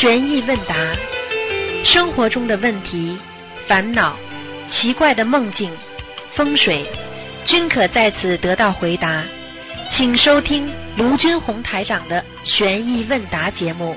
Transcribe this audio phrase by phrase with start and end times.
[0.00, 0.74] 悬疑问答，
[1.84, 3.18] 生活中的问题、
[3.68, 4.16] 烦恼、
[4.72, 5.70] 奇怪的梦境、
[6.34, 6.86] 风水，
[7.44, 9.22] 均可在此得到回答。
[9.94, 13.94] 请收听卢军红台长的悬疑问答节目。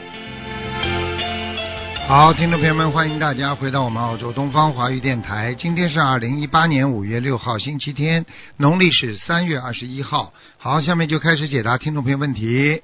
[2.05, 5.53] 好，听众朋友们，欢迎大家回到我们澳洲东方华语电台。
[5.53, 8.25] 今天是二零一八年五月六号，星期天，
[8.57, 10.33] 农历是三月二十一号。
[10.57, 12.81] 好，下面就开始解答听众朋友问题。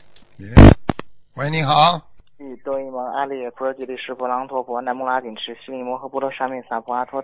[1.36, 2.09] 喂，你好。
[2.90, 3.26] 蒙阿
[3.74, 6.32] 吉利朗陀佛南无拉顶持悉利摩诃波罗
[6.70, 7.22] 萨婆阿陀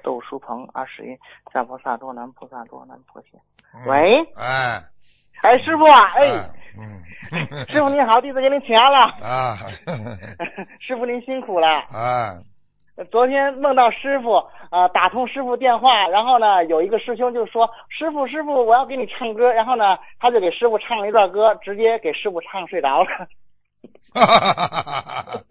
[1.54, 3.00] 萨婆萨多南菩萨多南。
[3.88, 4.78] 喂，哎，
[5.42, 6.28] 哎，师傅啊，哎，
[6.78, 9.00] 嗯，师傅您好，弟子给您请安了。
[9.26, 9.56] 啊，
[10.82, 11.66] 师傅您辛苦了。
[11.66, 12.36] 啊，
[13.10, 23.10] 昨天梦到师傅，呃，打通师傅电话，然后呢，有一个师兄就说：“师傅，师傅，我要给你唱歌。”然后呢，他就给师傅唱了一段歌，直接给师傅唱睡着了。
[24.14, 25.42] 哈哈哈哈哈！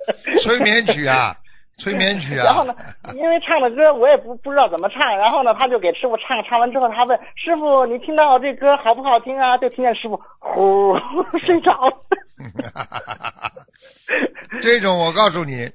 [0.42, 1.36] 催眠曲啊，
[1.78, 2.44] 催眠曲啊。
[2.44, 2.74] 然后呢，
[3.14, 10.96] 因为唱的歌我也不不知道怎么唱，然后呢，他就给师傅唱，唱完之后他问师傅：“你听到这歌好不好听啊？”就听见师傅呼
[11.44, 11.96] 睡着了。
[14.62, 15.70] 这种我告诉你，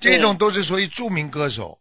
[0.00, 1.78] 这种都是属于著名歌手，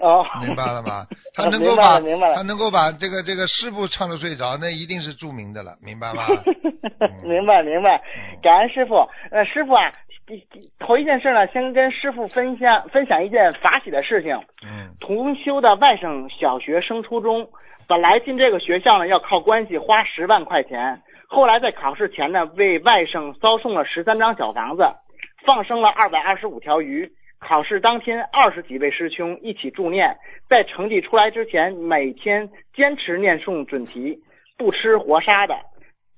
[0.00, 1.06] 哦，明白了吗？
[1.34, 6.24] 他能够把了明白了他能够把这个这个师傅唱的睡着，那一定是著名的了，明白吗？
[7.22, 9.06] 明白明白嗯，感恩师傅。
[9.30, 9.92] 呃，师傅啊，
[10.78, 14.34] 头一件事呢，先跟师傅分享分享一件法喜的事情。
[14.64, 17.48] 嗯同修的外甥小学升初中，
[17.86, 24.84] 本来进这个学校呢要靠关系花十万块钱，后来在考试前呢为外甥捎送了十三张小房子，
[25.44, 27.10] 放生了二百二十五条鱼。
[27.40, 30.14] 考试当天，二十几位师兄一起助念，
[30.48, 34.20] 在成绩出来之前，每天坚持念诵准题，
[34.56, 35.56] 不吃活杀的。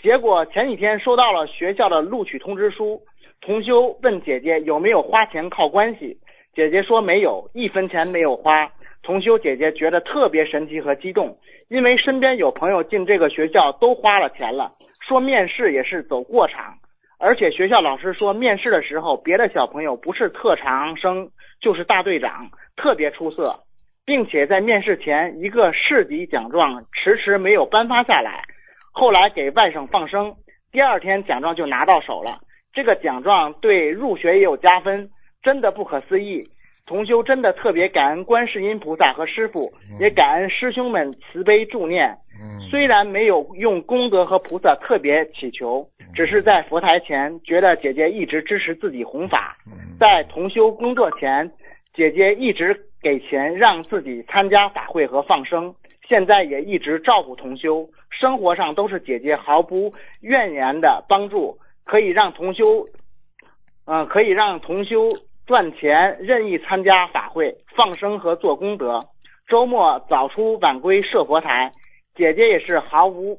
[0.00, 3.00] 结果前几天收到了学校的录取通知书，
[3.40, 6.18] 同修问姐姐有没有花钱靠关系，
[6.54, 8.70] 姐姐说没有，一分钱没有花。
[9.02, 16.76] 同修姐姐觉得特别神奇和激动，因为身边有朋友进这个学校都花了钱了，说面试也是走过场，
[17.24, 23.60] 而且学校老师说面试的时候，别的小朋友不是特长生就是大队长，特别出色，
[24.04, 28.42] 并且在面试前一个市级奖状迟迟没有颁发下来，
[28.90, 30.34] 后来给外甥放生，
[30.72, 32.40] 第二天奖状就拿到手了。
[32.72, 35.08] 这个奖状对入学也有加分，
[35.44, 36.48] 真的不可思议。
[36.86, 42.18] 同修真的特别感恩观世音菩萨和师傅，也感恩师兄们慈悲助念。
[42.40, 49.96] 嗯，虽然没有用功德和菩萨特别祈求，只是在佛台前觉得姐姐一直支持自己弘法，嗯。
[50.00, 51.48] 在同修工作前，
[51.94, 55.72] 姐姐一直给钱让自己参加法会和放生，
[56.08, 62.88] 现在也一直照顾同修，生活上都是姐姐毫不怨言的帮助，可以让同修，
[63.86, 65.12] 嗯、可以让同修
[65.52, 69.00] 赚钱，任意参加法会、放生和做功德。
[69.46, 71.70] 周末早出晚归设佛台，
[72.14, 73.38] 姐姐也是毫无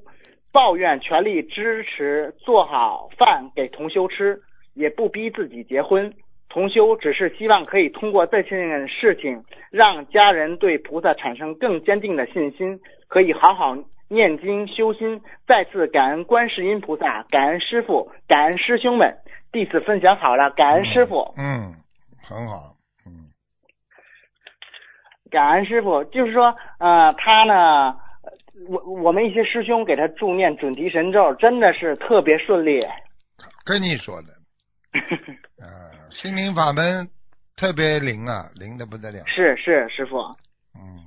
[0.52, 4.40] 抱怨，全力支持做好饭给同修吃，
[4.76, 6.14] 也不逼自己结婚。
[6.50, 13.76] 同修只是希望可以通过这件事情，让家人对菩萨产生更坚定的信心，可以好好
[14.08, 15.20] 念经修心。
[15.48, 19.16] 再次感恩观世音菩萨，感恩师傅，感恩师兄们。
[19.52, 21.32] 弟子分享好了，感恩师傅。
[21.38, 21.76] 嗯，
[22.24, 22.76] 很好，
[23.06, 23.30] 嗯
[25.30, 27.54] 感恩师傅，就是说，呃，他呢，
[28.24, 28.32] 呃
[28.70, 32.86] 我我们一些师兄给他助念准提神咒，真的是特别顺利。
[33.66, 34.30] 跟你说的，
[35.64, 35.68] 啊，
[36.14, 37.10] 心灵法门
[37.56, 40.18] 特别灵啊，灵的不得了，是是，师傅，
[40.76, 41.02] 嗯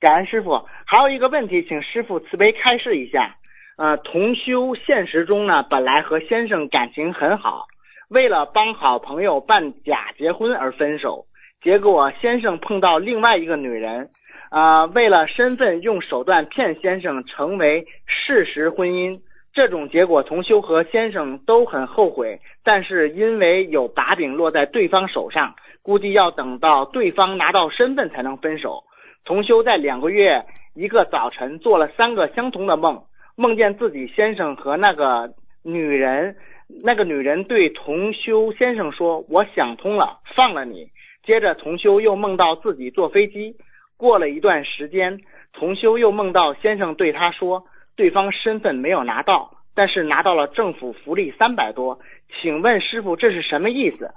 [0.00, 0.64] 感恩师傅。
[0.86, 3.36] 还有一个问题，请师傅慈悲开示一下。
[3.76, 7.66] 呃，同修现实中呢，本来和先生感情很好，
[8.08, 11.26] 为了帮好朋友办假结婚而分手，
[11.62, 14.08] 结果先生碰到另外一个女人，
[14.50, 19.20] 啊、为了身份用手段骗先生成为事实婚姻。
[19.52, 28.84] 这种结果，同修和先生都很后悔，但是因为有把柄落在对方手上，估计要等到对方拿到身份才能分手。
[29.24, 30.44] 同修在两个月
[30.74, 33.02] 一个早晨做了三个相同的梦，
[33.36, 35.32] 梦见自己先生和那个
[35.62, 36.36] 女人，
[36.68, 40.90] 那个女人对同修先生说：“我想通了，放了你。”
[41.24, 43.56] 接着同修又梦到自己坐飞机，
[43.96, 45.20] 过了一段时间，
[45.52, 47.64] 同修又梦到先生对他说，
[47.96, 51.98] 对方身份没有拿到，但是拿到了政府福利三百多，
[52.40, 54.10] 请问师傅这是什么意思？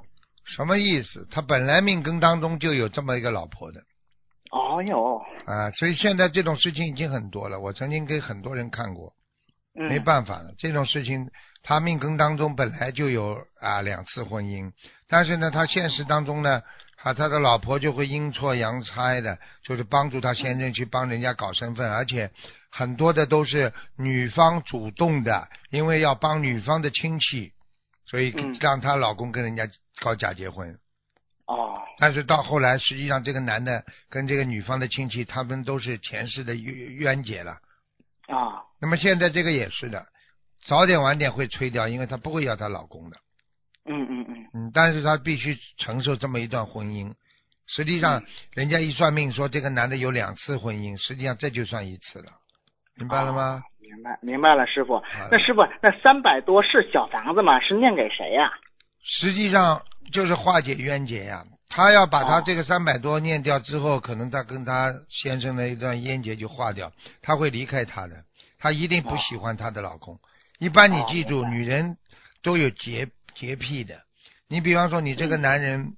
[0.46, 1.28] 什么意思？
[1.32, 3.82] 他本来命根当中就有这么一个老婆的
[4.52, 7.60] 哦哟，啊，所以现在这种事情已经很多了。
[7.60, 9.14] 我曾经给很多人看过，
[9.80, 11.28] 嗯，没办法了，这种事情
[11.64, 14.72] 他命根当中本来就有啊两次婚姻，
[15.08, 16.64] 但是呢，他现实当中呢，
[17.04, 22.32] 啊，他的老婆就会阴错阳差的，就是帮助他先生去帮人家搞身份，而且
[22.72, 27.52] 很多的都是女方主动的，因为要帮女方的亲戚，
[28.06, 29.68] 所以嗯让她老公跟人家
[30.02, 30.78] 搞假结婚。
[31.48, 37.60] 哦，但是到后来，实际上这个男的跟这个女方的亲戚，他们都是前世的冤冤结了。
[38.28, 40.08] 啊，那么现在这个也是的，
[40.66, 43.18] 早点晚点会吹掉，因为她不会要她老公的。
[43.86, 47.14] 嗯嗯嗯，嗯，但是她必须承受这么一段婚姻。
[47.68, 48.24] 实际上，
[48.54, 52.32] 人家一算命说这个男的有两次婚姻，实际上这就算一次了，
[52.96, 53.64] 明白了吗？
[53.80, 55.02] 明白明白了，师傅。
[55.32, 57.60] 那师傅，那三百多是小房子吗？
[57.60, 58.52] 是念给谁呀、
[59.04, 59.82] 实际上
[60.14, 61.46] 就是化解冤结呀。
[61.70, 66.92] 他要把他哦这个三百多念掉之后，可能他跟他先生的一段冤结就化掉，
[67.22, 68.24] 他会离开他的，
[68.60, 70.20] 他一定不喜欢她的老公。
[70.62, 71.98] 一般你哦记住，女人
[72.44, 73.96] 都有洁洁癖的。
[74.48, 75.94] 你比方说，你这个嗯男人，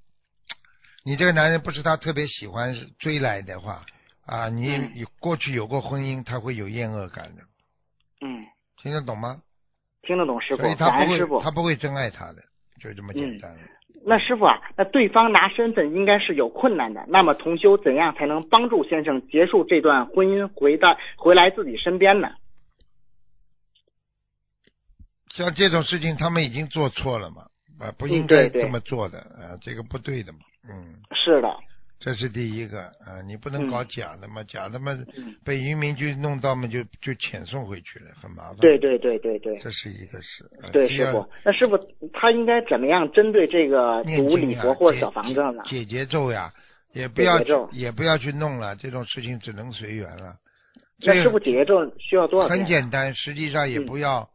[1.03, 3.81] 你这个男人不是他特别喜欢追来的话
[4.25, 7.43] 啊，你过去有过婚姻，他会有厌恶感的，
[8.21, 8.45] 嗯，
[8.81, 9.41] 听得懂吗？
[10.01, 11.51] 听得懂师傅所以，他不会，他。
[11.51, 12.41] 不会真爱他的，
[12.79, 13.53] 就这么简嗯单。
[14.05, 22.29] 那师傅啊，那对方拿身份应该是有困难的，那么同修怎样才能帮助先生结束这段婚姻，回到回来自己身边呢？
[25.35, 27.43] 像这种事情，他们已经做错了嘛，
[27.79, 30.39] 啊，不应该这么做的，啊，这个不对的嘛，
[30.69, 31.49] 嗯，是的，
[31.99, 38.57] 这是第一个，啊，你不能嗯搞假的嘛，假的嘛，嗯，被渔民局弄到嘛，就就遣送回去了，很麻烦。
[38.57, 40.43] 对，对对对对这是一个事。
[40.61, 41.77] 啊对，师傅，那师傅
[42.13, 45.63] 他应该怎么样针对这个读礼念经呀解佛或小房子呢？
[45.65, 46.51] 解解结咒呀，
[46.93, 47.39] 也不要
[47.71, 50.35] 也不要去弄了，这种事情只能随缘了。
[51.05, 52.63] 那师傅解结咒需要多少很？
[52.65, 54.29] 简单，实际上也嗯不要。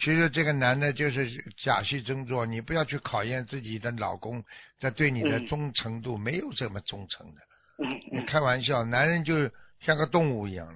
[0.00, 1.28] 其实这个男的就是
[1.62, 4.42] 假戏真做，你不要去考验自己的老公
[4.80, 5.46] 在对你的嗯。
[5.46, 7.40] 忠诚度，没有这么忠诚的。
[7.78, 8.00] 嗯。
[8.10, 9.50] 你嗯，开玩笑，男人就
[9.80, 10.66] 像个动物一样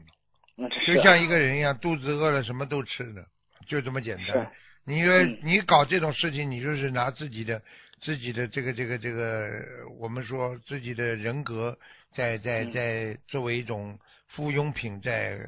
[0.86, 3.26] 就像一个人一样，肚子饿了什么都吃的，
[3.66, 4.50] 就这么简单。
[4.84, 5.02] 你
[5.42, 7.60] 你搞这种事情，你就是拿自己的
[8.02, 9.50] 自己的这个这个这个，
[9.98, 11.76] 我们说自己的人格
[12.14, 12.72] 在在嗯。
[12.72, 13.98] 在作为一种
[14.28, 15.40] 附庸品在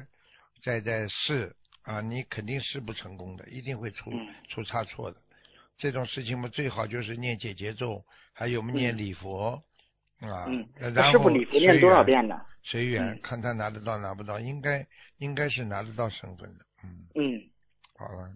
[0.63, 1.55] 在在试
[1.89, 5.17] 啊，你肯定是不成功的，一定会出嗯出差错的。
[5.75, 9.63] 这种事情嘛，最好就是念解结咒，还有我们念嗯礼佛
[10.19, 12.39] 啊，嗯，然后傅礼佛念多少遍呢？
[12.61, 14.85] 随缘，嗯看他拿得到拿不到，应该
[15.17, 16.65] 应该是拿得到身份的。
[16.83, 17.49] 嗯，嗯，
[17.97, 18.29] 好了，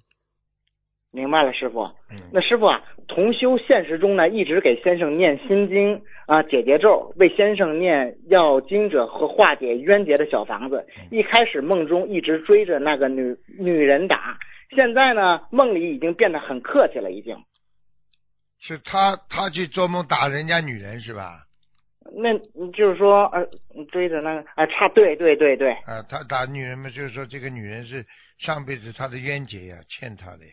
[1.14, 1.84] 明白了，师傅。
[2.10, 10.86] 嗯，那师傅啊，同修现实中呢，一直给先生念心经啊、解结咒，为先生念要经者和化解冤结的小房子。
[11.12, 14.38] 一开始梦中一直追着那个女女人打，
[14.76, 17.38] 现在呢，梦里已经变得很客气了，已经。
[18.60, 21.44] 是他他去做梦打人家女人是吧？
[22.16, 22.38] 那
[22.72, 23.48] 就是说，呃，
[23.92, 28.04] 追着那个啊，差对对对对，啊，他打女人嘛，就是说这个女人是
[28.40, 30.52] 上辈子他的冤结呀，欠他的呀，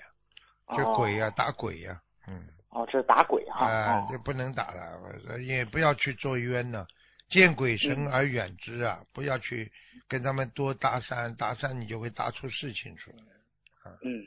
[0.77, 3.67] 就哦鬼呀，打鬼呀，嗯，哦，这是打鬼哈。
[3.67, 6.87] 啊，哦这不能打了，也不要去做冤呢。
[7.29, 8.99] 见鬼神嗯而远之啊！
[9.15, 9.71] 不要去
[10.09, 13.93] 跟他们多搭讪，搭讪你就会搭出事情出来。
[14.03, 14.27] 嗯，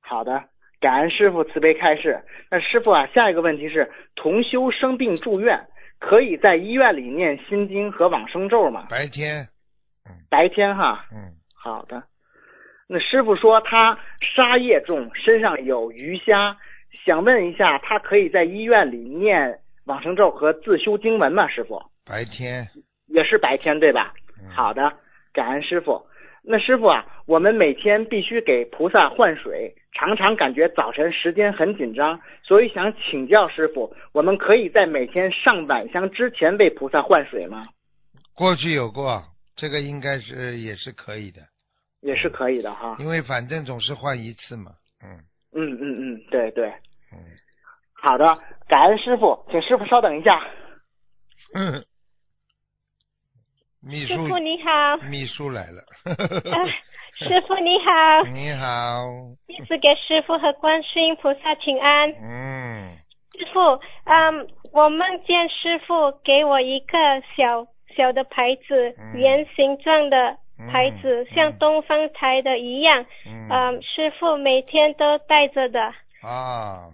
[0.00, 0.42] 好的，
[0.80, 2.20] 感恩师傅慈悲开示。
[2.50, 5.64] 那师傅啊，下一个问题是，同修生病住院，
[6.00, 8.88] 可以在医院里念心经和往生咒吗？
[8.90, 9.48] 白天，
[10.28, 12.02] 白天哈，嗯，好的。
[12.92, 13.96] 那师傅说他
[14.34, 16.56] 沙业重，身上有鱼虾，
[17.04, 21.46] 想问一下，他可以在医院里念往生咒和自修经文吗？
[21.46, 22.66] 师傅白天，
[23.06, 24.12] 也是白天对吧？
[24.42, 24.92] 嗯、好的，
[25.32, 26.04] 感恩师傅。
[26.42, 37.68] 那师傅啊，我们每天必须给菩萨换水，常常感觉早晨时间很紧张，所以想请教师傅，我们可以在每天上晚香之前为菩萨换水吗？
[38.34, 39.22] 过去有过，
[39.54, 41.42] 这个应该是也是可以的，
[42.00, 42.96] 也是可以的哈。
[42.98, 45.24] 因为反正总是换一次嘛，嗯。
[45.52, 46.68] 嗯嗯嗯，对对，
[47.12, 47.18] 嗯。
[47.92, 48.24] 好的，
[48.68, 50.40] 感恩师傅，请师傅稍等一下。
[51.54, 51.84] 嗯，
[53.82, 56.56] 秘书师傅你好，秘书来了，啊，
[57.16, 59.04] 师傅你好，你好，
[59.48, 62.10] 弟子给师傅和观世音菩萨请安。
[62.22, 62.96] 嗯。
[63.36, 63.60] 师傅，
[64.04, 66.96] 嗯，我梦见师傅给我一个
[67.36, 67.66] 小
[67.96, 69.18] 小的牌子，嗯。
[69.18, 70.36] 圆形状的
[70.68, 73.04] 牌子，嗯像东方台的一样。
[73.26, 75.80] 嗯嗯，师傅每天都带着的。
[76.22, 76.90] 啊，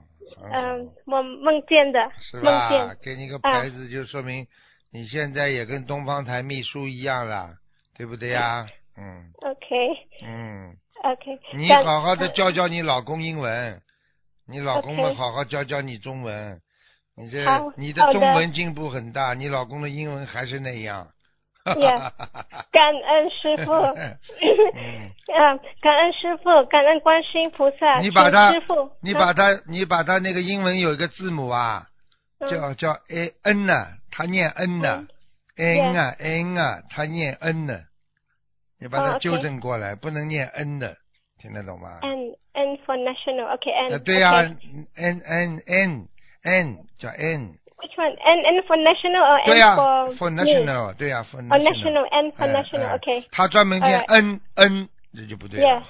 [0.53, 2.97] 嗯，我梦见的，是吧见。？
[3.03, 4.47] 给你个啊牌子，就说明
[4.93, 7.55] 你现在也跟东方台秘书一样了，
[7.97, 8.67] 对不对呀？
[8.99, 9.77] 嗯 OK
[10.25, 11.39] 嗯，OK。
[11.57, 13.83] 你好好的教教你老公英文，
[14.49, 16.61] 你老公们好好教教你中文，
[17.15, 21.09] 你这好你的中文进步很大，你老公的英文还是那样。
[21.75, 22.13] Yeah
[22.71, 24.17] 感恩师傅，嗯。
[25.37, 31.83] 啊，感恩师傅，感恩观世音菩萨，请你把他师傅，你把他你把他那个英文有一个字母啊，
[32.39, 32.49] 嗯。
[32.51, 35.07] 叫叫 a n 呢，他念 n 呢
[35.57, 37.81] ，n 啊 n 啊，他念 n 呢，
[38.81, 39.13] 你把哦，OK。
[39.15, 40.97] 它纠正过来，不能念 n 的，
[41.41, 46.09] 听得懂吗？N N for national，OK，N，、呃，对呀 OK，n n n
[46.45, 50.44] n 叫 n，Which one？N N for national or 对 N 呀 for ，for me？
[50.44, 53.24] national，对呀，for 哦，national，N for 哎 national，OK 哎。
[53.32, 55.84] 他专门念 Alright n n，这就不对 Yeah 了，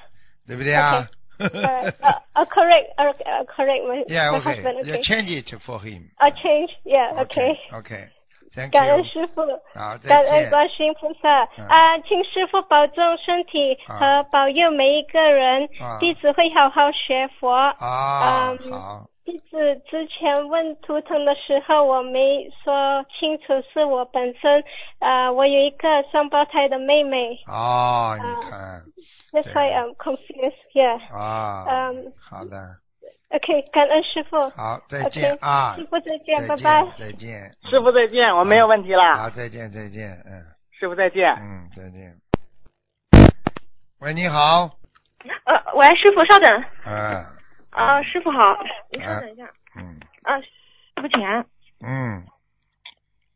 [0.48, 1.07] 对不对啊
[1.41, 4.62] Uh, uh, uh, correct, uh, uh, correct my, Yeah, my okay.
[4.62, 5.01] husband, You okay.
[5.01, 6.12] change it for him.
[6.19, 7.57] I'll change, yeah, okay.
[7.74, 8.10] Okay.
[8.53, 9.03] Thank 感恩 you.
[9.05, 9.41] 师傅，
[9.74, 10.50] 好，再感恩见。
[10.51, 17.50] 观世音菩萨嗯啊，请师傅保重身体啊和保佑每一个人啊，弟子会好好学佛。
[17.50, 19.56] 啊，嗯好， 弟子
[19.90, 24.62] 之前问图腾的时候，我没说清楚是我本身，
[25.00, 28.83] 呃，我有一个双胞胎的妹妹哦，啊你看
[29.33, 30.54] ，，That's why I'm confused.
[30.73, 31.00] Yeah.
[31.12, 32.56] 啊，嗯好的
[33.30, 34.49] ，OK，感恩师傅。
[34.50, 36.87] 好，再见啊，师傅再见，拜拜。
[36.97, 39.16] 再见，师傅再见，我没有问题了。
[39.16, 40.38] 好，再见，再见，嗯
[40.78, 41.28] 师傅再见。
[41.40, 42.14] 嗯，再见。
[43.99, 44.71] 喂，你好，
[45.47, 46.64] 呃，喂，师傅，稍等。
[46.87, 47.36] 嗯
[47.76, 48.40] 啊、师傅好，
[48.90, 49.45] 您稍等一下。
[49.76, 50.49] 嗯啊，师
[51.02, 51.45] 傅请安，
[51.85, 52.25] 嗯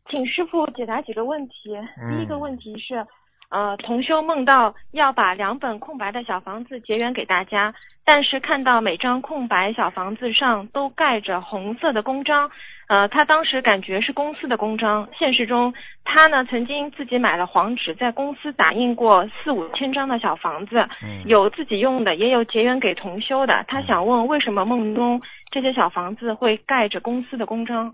[0.09, 1.77] 请师傅解答几个问题。
[2.01, 3.07] 嗯第一个问题是，
[3.51, 12.49] 呃，同修梦到要把两本空白的小房子结缘给大家，但是看到每张空白小房子上都盖着红色的公章，
[12.87, 15.09] 呃，他当时感觉是公司的公章。
[15.19, 23.65] 现实中，他呢曾经自己买了黄纸，在公司打印过四五千张的小房子，嗯，有自己用的，也有结缘给同修的。
[23.67, 27.93] 他想问，为什么梦中这些小房子会盖着公司的公章？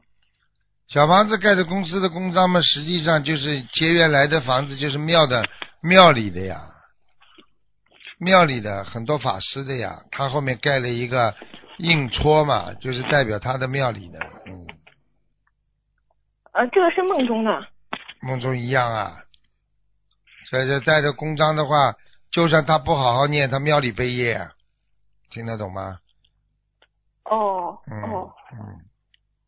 [0.88, 5.44] 小房子盖着公司的公章嘛，实际上就是结缘来的房子，就是庙的
[5.80, 6.60] 庙里的呀，
[8.18, 11.34] 庙里的很多法师的呀，他后面盖了一个
[11.78, 14.66] 印戳嘛，就是代表他的庙里的，嗯，
[16.52, 17.66] 呃，这个是梦中的。
[18.22, 19.16] 梦中一样啊。
[20.48, 21.96] 所以说带着公章的话，
[22.30, 24.52] 就算他不好好念，他庙里背业啊，
[25.30, 25.98] 听得懂吗？
[27.24, 28.85] 哦嗯哦，嗯，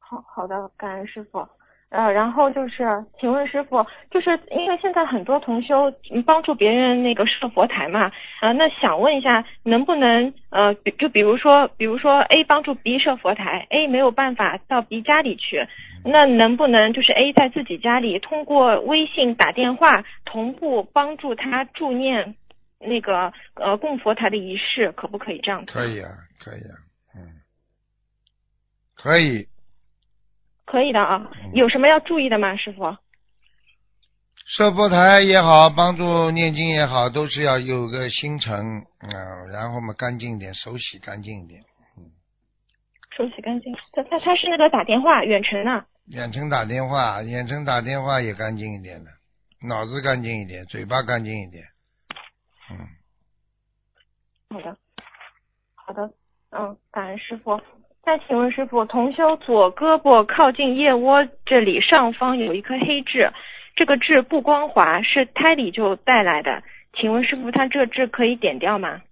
[0.09, 1.47] 好好的，感恩师傅。
[1.91, 2.85] 呃，然后就是，
[3.19, 5.91] 请问师傅，就是因为现在很多同修
[6.27, 8.13] 帮助别人那个设佛台嘛，
[8.43, 15.67] 呃，那想问一下，能不能呃，比就比如说，比如说 A 帮助 B 设佛台，A 没有办法到 B 家里去，
[16.05, 22.35] 那能不能就是 A 在自己家里通过微信打电话同步帮助他助念
[22.79, 25.65] 那个呃供佛台的仪式，可不可以这样？
[25.65, 26.77] 可以啊，可以啊，
[27.17, 27.41] 嗯，
[28.95, 29.49] 可以。
[30.71, 31.31] 可以的啊。
[31.43, 32.97] 嗯，有什么要注意的吗，师傅？
[34.45, 41.63] 设佛台也好，帮助念经也好，都是要有个心诚，嗯、然后嘛干净一点，手洗干净一点，
[41.97, 42.05] 嗯。
[43.17, 43.75] 手洗干净。
[43.93, 45.85] 他他他是那个打电话远程的。
[46.07, 49.11] 远程打电话，远程打电话也干净一点的，
[49.67, 51.65] 脑子干净一点，嘴巴干净一点，
[52.71, 52.89] 嗯，
[54.49, 54.77] 好的，
[55.75, 56.11] 好的，
[56.51, 57.61] 嗯，感恩师傅。
[58.05, 63.31] 再请问师傅，同修左胳膊靠近腋窝这里上方有一颗黑痣，
[63.77, 66.63] 这个痣不光滑，是胎里就带来的。
[66.99, 69.03] 请问师傅，他这痣可以点掉吗？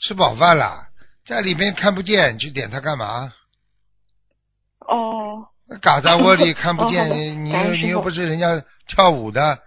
[0.00, 0.88] 吃饱饭了，
[1.26, 3.32] 在里面看不见，去点它干嘛？
[4.80, 5.46] 哦，
[5.80, 8.48] 嘎在窝里看不见， 哦你你又你又不是人家
[8.88, 9.58] 跳舞的，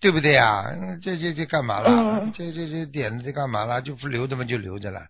[0.00, 0.64] 对不对呀？
[0.72, 1.90] 嗯这这这干嘛了？
[1.90, 3.82] 嗯这这这点了这干嘛了？
[3.82, 5.00] 就不留着嘛，就留着了。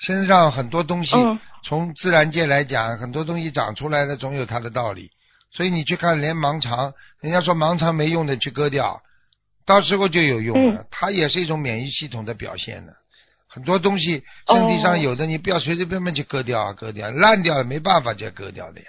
[0.00, 5.10] 身上很多东西，嗯从自然界来讲，很多东西长出来的总有它的道理。
[5.52, 9.02] 所以你去看，连盲肠，人家说盲肠没用的去割掉，
[9.66, 10.86] 到时候就有用嗯了。
[10.90, 12.92] 它也是一种免疫系统的表现呢。
[13.46, 18.86] 很多东西身体上哦有的，你不要随随便便去割掉啊，割掉烂掉了没办法就割掉的呀。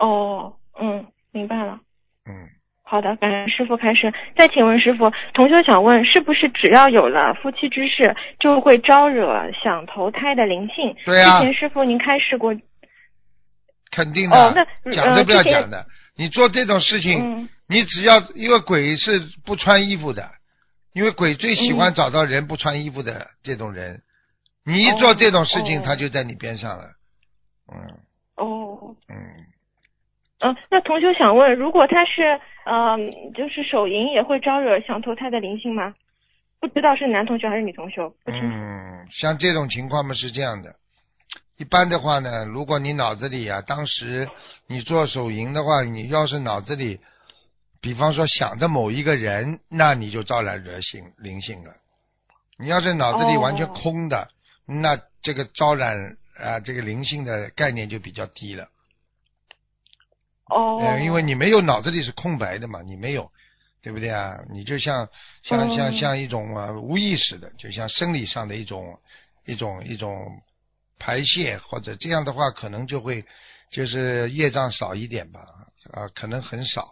[0.00, 1.78] 哦，嗯，明白了。
[2.26, 2.48] 嗯，
[2.94, 4.14] 好的，感恩师傅开始。
[4.38, 10.94] 再请问师傅，同学想问，是不是只要有了夫妻之事，就会招惹想投胎的灵性？
[11.04, 12.54] 对啊之前师傅您开示过，
[13.90, 15.84] 肯定的，哦那呃讲都不要讲的。
[16.16, 20.24] 你做这种事情，嗯，你只要因为鬼是不穿衣服的，
[20.92, 24.00] 因为鬼最喜欢嗯找到人不穿衣服的这种人。
[24.64, 26.84] 你一做这种事情，哦他就在你边上了。
[27.74, 27.98] 嗯
[28.36, 29.16] 哦，嗯，
[30.40, 35.94] 嗯、那同学想问，如果他是嗯、就是手淫，也会招惹想投胎的灵性吗？
[36.60, 38.46] 不知道是男同学还是女同学，不清楚。
[38.46, 40.74] 嗯，像这种情况嘛是这样的，
[41.58, 44.28] 一般的话呢，如果你脑子里啊，当时
[44.66, 47.00] 你做手淫的话，你要是脑子里，
[47.82, 51.74] 比方说想着某一个人，那你就招来惹性灵性了。
[52.58, 54.28] 你要是脑子里完全空的，
[54.66, 58.68] 那这个招揽啊，这个灵性的概念就比较低了。
[60.54, 63.28] 哦，呃，因为你没有脑子里是空白的嘛，你没有，
[63.82, 64.38] 对不对啊？
[64.52, 65.08] 你就像
[65.42, 68.98] 像像嗯像一种啊无意识的，就像生理上的一种
[69.46, 70.40] 一种一种
[70.98, 73.24] 排泄，或者这样的话，可能就会
[73.72, 75.40] 就是业障少一点吧，
[75.92, 76.86] 啊，可能很少。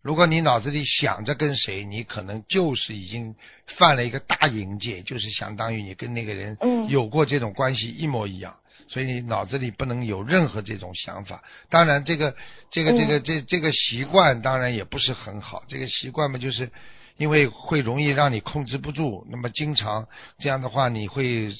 [0.00, 3.36] 如果你脑子里想着跟谁，你可能就是已经
[3.76, 11.42] 犯了一个大淫戒，就是相当于你跟那个人嗯有过这种关系一模一样，所以你脑子里不能有任何这种想法。
[11.68, 12.34] 当然，这个
[12.70, 16.70] 这个这个这这个习惯当然也不是很好，这个习惯嘛，就是
[17.16, 20.06] 因为会容易让你控制不住，那么经常
[20.38, 21.50] 这样的话，你会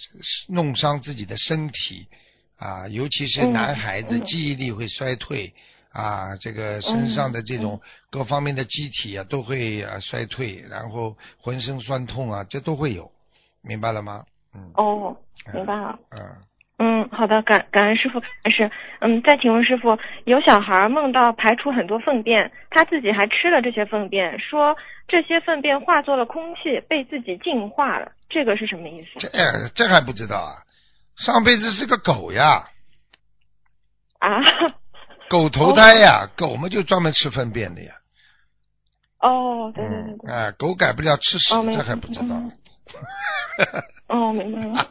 [0.49, 2.07] 弄伤自己的身体
[2.59, 5.53] 啊，尤其是嗯男孩子，嗯记忆力会衰退。
[5.93, 13.13] 啊，这个身上的这种各方面的机体啊，都会啊衰退，然后浑身酸痛啊，这都会有，
[13.61, 14.25] 明白了吗？
[14.55, 15.15] 嗯，哦，
[15.53, 15.99] 明白了。
[16.13, 16.19] 嗯，
[16.83, 18.69] 嗯，好的，感感恩师傅开始。
[18.99, 29.21] 嗯，再请问师傅，有小孩梦到排出很多粪便，他自己还吃了这些粪便，说这些粪便化作了空气，被自己净化了，这个是什么意思？
[29.21, 29.29] 这
[29.77, 30.59] 这还不知道啊？
[31.19, 32.65] 上辈子是个狗呀，
[34.19, 34.43] 啊？
[35.29, 37.93] 狗 投胎呀，狗嘛就专门吃粪便的呀。
[39.21, 40.33] 哦，对对对嗯，对。
[40.35, 42.35] 哎，狗改不了吃屎哦，这还不知道。
[42.35, 42.51] 嗯
[44.09, 44.87] 哦，明白了。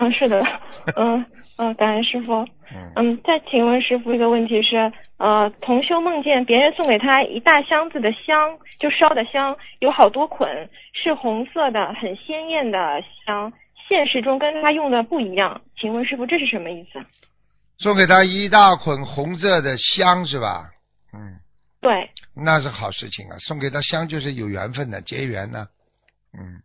[0.00, 0.42] 嗯，是的。
[0.96, 1.24] 嗯
[1.56, 2.34] 嗯，感恩师傅。
[2.74, 13.52] 嗯，嗯，再请问师傅一个问题是，呃，同修梦见别人送给他一大箱子的香，就烧的香，有好多捆，是红色的，很鲜艳的香。
[13.88, 17.04] 现实中跟他用的不一样，请问师傅这是什么意思？
[17.78, 20.70] 送给他一大捆红色的香是吧？
[21.12, 21.36] 嗯，
[21.80, 25.66] 对，那是好事情啊，送给他香就是有缘分的，结缘呢。
[26.32, 26.62] 嗯，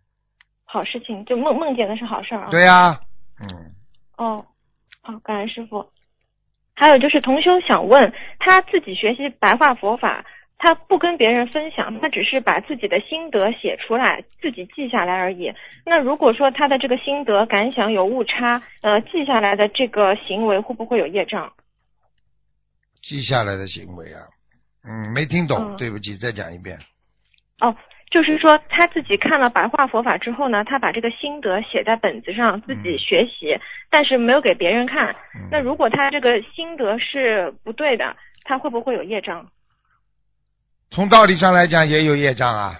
[0.70, 2.50] 好事情，就梦梦见的是好事儿啊。
[2.52, 3.00] 对呀、
[3.40, 3.48] 嗯，
[4.18, 4.46] 哦，
[5.02, 5.90] 好，感恩师傅。
[6.76, 10.26] 还有就是同修想问，他自己学习白话佛法，
[10.58, 15.52] 他不跟别人分享，他只是把自己的心得写出来，自己记下来而已。
[15.86, 21.52] 那如果说他的这个心得感想有误差，呃，记下来的这个行为会不会有业障？
[23.02, 24.28] 记下来的行为啊，
[24.84, 26.78] 嗯，没听懂，嗯对不起，再讲一遍。
[27.62, 27.74] 哦，
[28.10, 35.14] 就是说他自己看了白话佛法之后呢，他把这个心得写在本子上自己学习，但是没有给别人看。
[35.36, 38.16] 嗯、那如果他这个心得是不对的，
[38.46, 39.46] 他会不会有业障？
[40.90, 42.80] 从道理上来讲，也有业障啊。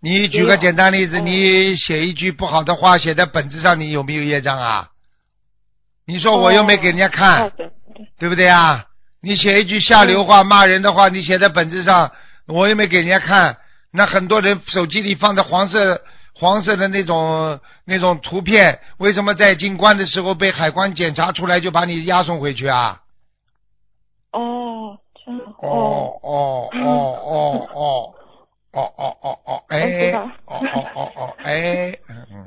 [0.00, 4.88] 你举个简单例子，嗯你写一句不好的话写在本子上，你有没有业障啊？
[6.06, 8.84] 你说我又没给人家看，哦，对对，对不对啊？
[9.20, 12.12] 你写一句下流话、骂人的话，你写在本子上，
[12.46, 13.56] 我又没给人家看。
[13.92, 16.00] 那很多人手机里放的黄色、
[16.34, 23.00] 黄色的那种那种图片，为什么在进关的时候被海关检查出来就把你押送回去啊？
[24.32, 26.18] 哦，这样哦。
[26.22, 28.14] 哦哦哦哦
[28.72, 30.22] 哦哦哦哦，我哎知，道。
[30.44, 32.46] 哦哦哦哦，哎，嗯嗯。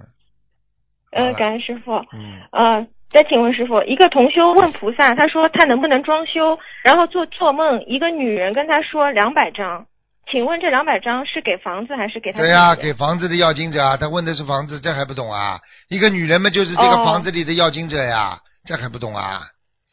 [1.12, 1.92] 呃，感恩师傅。
[2.14, 9.86] 嗯，呃，再请问师傅，一个同修问菩萨，他说他能不能装修，然后做做梦，一个女人跟他说两百张，
[10.32, 12.40] 请问这两百张是给房子还是给他？
[12.40, 15.60] 对呀、给房子的要经者啊，他问的是房子，这还不懂啊？
[15.90, 19.42] 一个女人嘛就是这个哦房子里的要经者呀，这还不懂啊？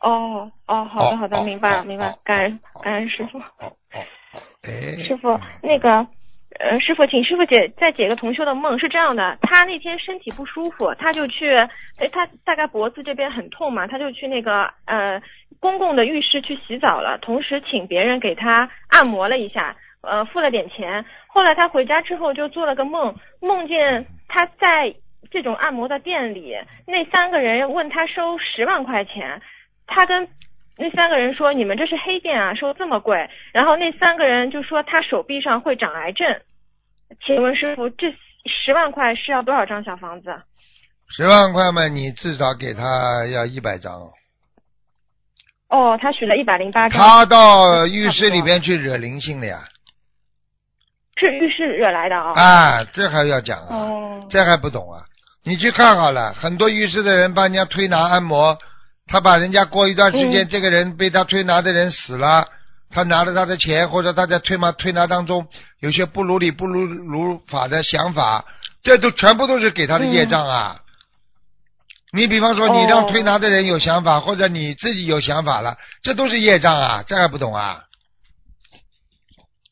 [0.01, 3.38] 哦哦，好的好的，哦明白明白哦，感恩哦感恩师傅。
[3.38, 3.98] 哦哦
[4.33, 5.88] 哦，哎，师傅，那个，
[6.61, 11.57] 呃，师傅，请师傅解再解个同修的梦，是这样的，他那天身体不舒服，他就去，
[11.98, 15.20] 哎，他大概脖子这边很痛嘛，他就去那个呃
[15.59, 21.04] 公共的浴室去洗澡了，同时请别人给他按摩了一下，呃，付了点钱。
[21.26, 24.94] 后来他回家之后就做了个梦，梦见他在
[25.30, 26.56] 这种按摩的店里，
[26.87, 29.42] 那三个人问他收十万块钱，
[29.87, 30.28] 他跟
[30.76, 36.40] 那三个人说：“你们这是黑店啊，收这么贵。”然后那三个人就说他手臂上会长癌症。
[37.26, 40.40] 请问师傅，这十万块是要多少张小房子？
[41.11, 44.08] 十万块嘛，你至少给他要一百张哦。
[45.70, 47.00] 哦，他许了一百零八张。
[47.00, 49.58] 他到浴室里边去惹灵性了呀，
[51.18, 53.68] 是浴室惹来的啊、啊，这还要讲啊？
[53.70, 55.02] 哦，这还不懂啊？
[55.44, 58.57] 你去看好了，很多浴室的人帮人家推拿按摩，
[59.07, 62.46] 他把人家过一段时间，嗯这个人被他推拿的人死了，
[62.90, 65.46] 他拿了他的钱，或者他在推拿推拿当中
[65.81, 68.44] 有些不如理不如如法的想法，
[68.83, 70.76] 这都全部都是给他的业障啊！
[72.12, 77.85] 你比方说，你让哦推拿的人有想法，或者你自己有想法了，这都是业障啊，这还不懂啊？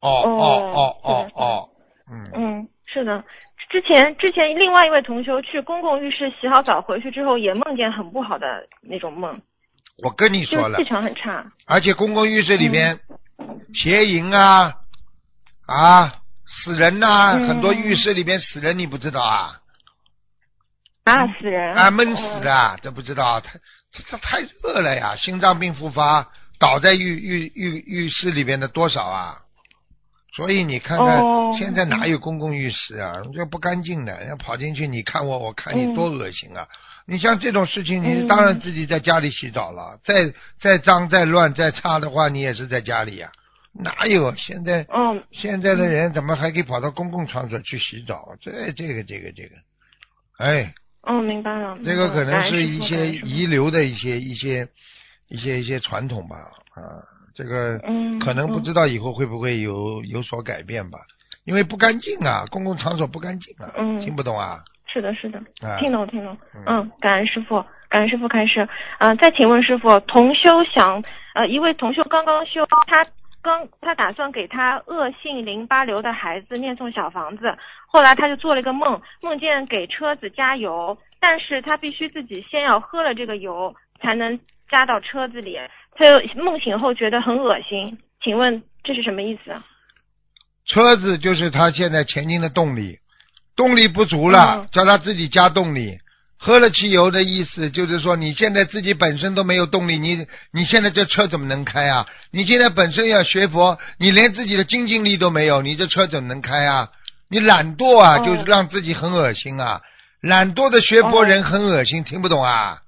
[0.00, 1.68] 哦哦哦哦哦，
[2.10, 3.24] 嗯，嗯，是的。
[3.68, 8.46] 之前之前另外一位同修去公共浴室洗好澡回去之后，也梦见很不好的
[8.82, 9.40] 那种梦，
[10.04, 11.44] 我跟你说了气，场很差。
[11.66, 13.00] 而且公共浴室里面
[13.74, 14.72] 邪淫啊
[15.66, 16.08] 啊
[16.46, 19.60] 死人呐、嗯很多浴室里面死人，你不知道啊？
[21.04, 23.58] 啊，死人啊，闷死的，都不知道，太
[23.90, 26.28] 这这太热了呀，心脏病复发，
[26.60, 29.38] 倒在浴浴浴浴室里边的多少啊？
[30.36, 33.14] 所以你看看，哦现在哪有公共浴室啊？
[33.34, 36.68] 这不干净的，要跑进去，你看我，我看你，嗯多恶心啊！
[37.06, 43.30] 你像这种事情，你嗯当然自己在家里洗澡了，再再脏、再乱、再差的话，你也是在家里呀、
[43.72, 48.36] 哪有现在嗯现在的人怎么还可以跑到公共场所去洗澡？
[48.42, 49.54] 这这个这个这个，
[50.38, 51.78] 哎，哦，明白了。
[51.82, 54.68] 这个可能是一些遗留的一些一些
[55.28, 56.82] 一些一些传统吧，啊，
[57.36, 60.98] 这个嗯可能不知道以后会不会有有所改变吧，
[61.44, 64.58] 因为不干净啊，公共场所不干净啊，嗯听不懂啊？
[64.86, 66.34] 是的，是的，啊听懂听懂。
[66.54, 68.66] 嗯嗯，感恩师傅，感恩师傅开示。
[68.98, 73.06] 嗯、再请问师傅，同修想呃，一位同修刚刚修，他
[73.42, 77.54] 刚他打算给他恶性淋巴瘤的孩子念诵小房子，
[77.86, 85.58] 后来他就做了一个梦，梦见给车子加油，但是他必须自己先要喝了这个油才能加到车子里，
[85.96, 89.64] 他就梦醒后觉得很恶心，请问这是什么意思啊？
[90.66, 92.98] 车子就是他现在前进的动力，
[93.56, 95.98] 动力不足了，嗯叫他自己加动力。
[96.38, 102.06] 喝了汽油的意思就是说，你现在自己本身都没有动力，你你现在这车怎么能开啊？
[102.30, 106.90] 你现在本身要学佛，你连自己的精进力都没有，你这车怎么能开啊？
[107.28, 109.80] 你懒惰啊，哦就是让自己很恶心啊！
[110.20, 112.82] 懒惰的学佛人很恶心，听不懂啊？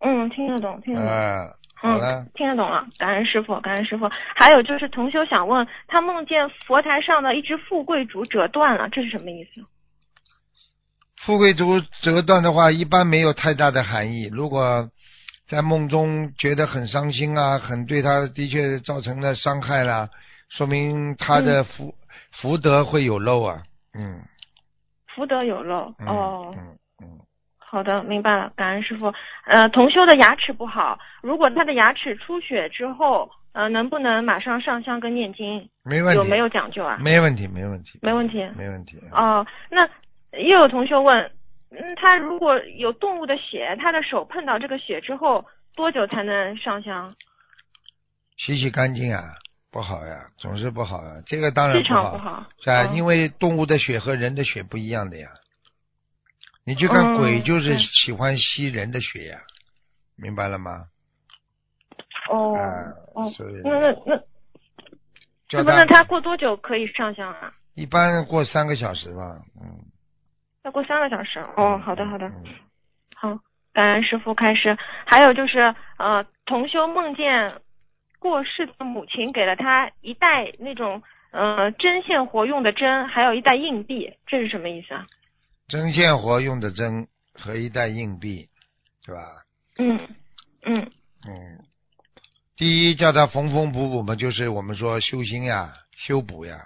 [0.00, 1.08] 嗯，听得懂，听得懂。
[1.08, 4.08] 嗯，好了嗯，，听得懂了，感恩师傅，感恩师傅。
[4.36, 9.60] 还有就是同修想问，他梦见佛台上的一只富贵竹折断了，这是什么意思？
[11.26, 14.28] 富贵竹折断的话，一般没有太大的含义。
[14.32, 14.88] 如果
[15.48, 20.08] 在梦中觉得很伤心啊，很对他的确造成了伤害啦，
[20.50, 21.94] 说明他的福、
[22.40, 23.62] 福德会有漏啊。
[23.94, 24.22] 嗯，
[25.14, 25.92] 福德有漏。
[25.98, 26.78] 嗯哦，嗯嗯，
[27.72, 29.10] 好的，明白了，感恩师傅。
[29.46, 35.66] 呃，同修的牙齿不好，如果他的牙齿出血之后，呃，能不能马上上香跟念经？
[35.82, 36.98] 没问题，有没有讲究啊？
[37.00, 38.46] 没问题，没问题，没问题。
[38.58, 38.98] 没问题。
[39.10, 39.88] 哦，那
[40.38, 41.30] 又有同学问，
[41.70, 45.42] 嗯，他如果有动物的血，他的手碰到这个血之后，
[45.74, 47.10] 多久才能上香？
[48.36, 49.22] 洗洗干净啊，
[49.70, 51.22] 不好呀，总是不好啊。
[51.24, 52.46] 这个当然气不好，场不好。
[52.62, 55.28] 是啊，哦因为动物的血和人的血不一样的呀。
[56.64, 59.38] 你去看嗯鬼，就是喜欢吸人的血呀，
[60.16, 60.84] 明白了吗？
[62.30, 62.62] 哦啊
[63.14, 63.70] 哦所以，那
[64.06, 64.22] 那
[65.50, 67.52] 那，那他过多久可以上香啊？
[67.74, 69.66] 一般过三个小时吧，嗯。
[70.62, 71.40] 要过三个小时。
[71.56, 72.44] 哦，好的好的，嗯
[73.16, 73.38] 好，
[73.72, 74.78] 感恩师傅开始。
[75.04, 77.60] 还有就是呃，同修梦见
[78.20, 85.04] 过世的母亲给了他一袋那种呃针线活用的针，还有一袋硬币，这是什么意思啊？
[85.72, 88.50] 针线活用的针和一袋硬币，
[89.06, 89.22] 对吧？
[89.78, 89.98] 嗯
[90.66, 90.90] 嗯
[91.26, 91.64] 嗯，
[92.58, 96.62] 第一叫他缝缝补补嘛，就是我们说修心呀、修补呀，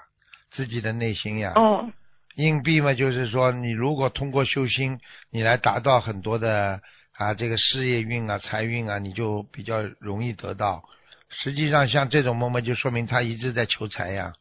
[0.50, 1.52] 自己的内心呀。
[1.54, 1.88] 哦
[2.34, 4.98] 硬币嘛，就是说你如果通过修心，
[5.30, 10.82] 你来达到很多的啊这个事业运啊、财运啊，你就比较容易得到。
[11.30, 14.32] 实际上像这种梦嘛，就说明他一直在求财呀，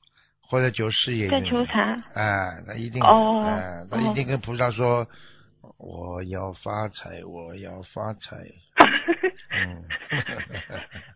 [0.47, 1.95] 或者求事业求财。
[2.13, 5.05] 哎，那一定，哦哎，那一定跟菩萨说，
[5.77, 8.37] 我要发财，我要发财。
[9.57, 9.83] 嗯，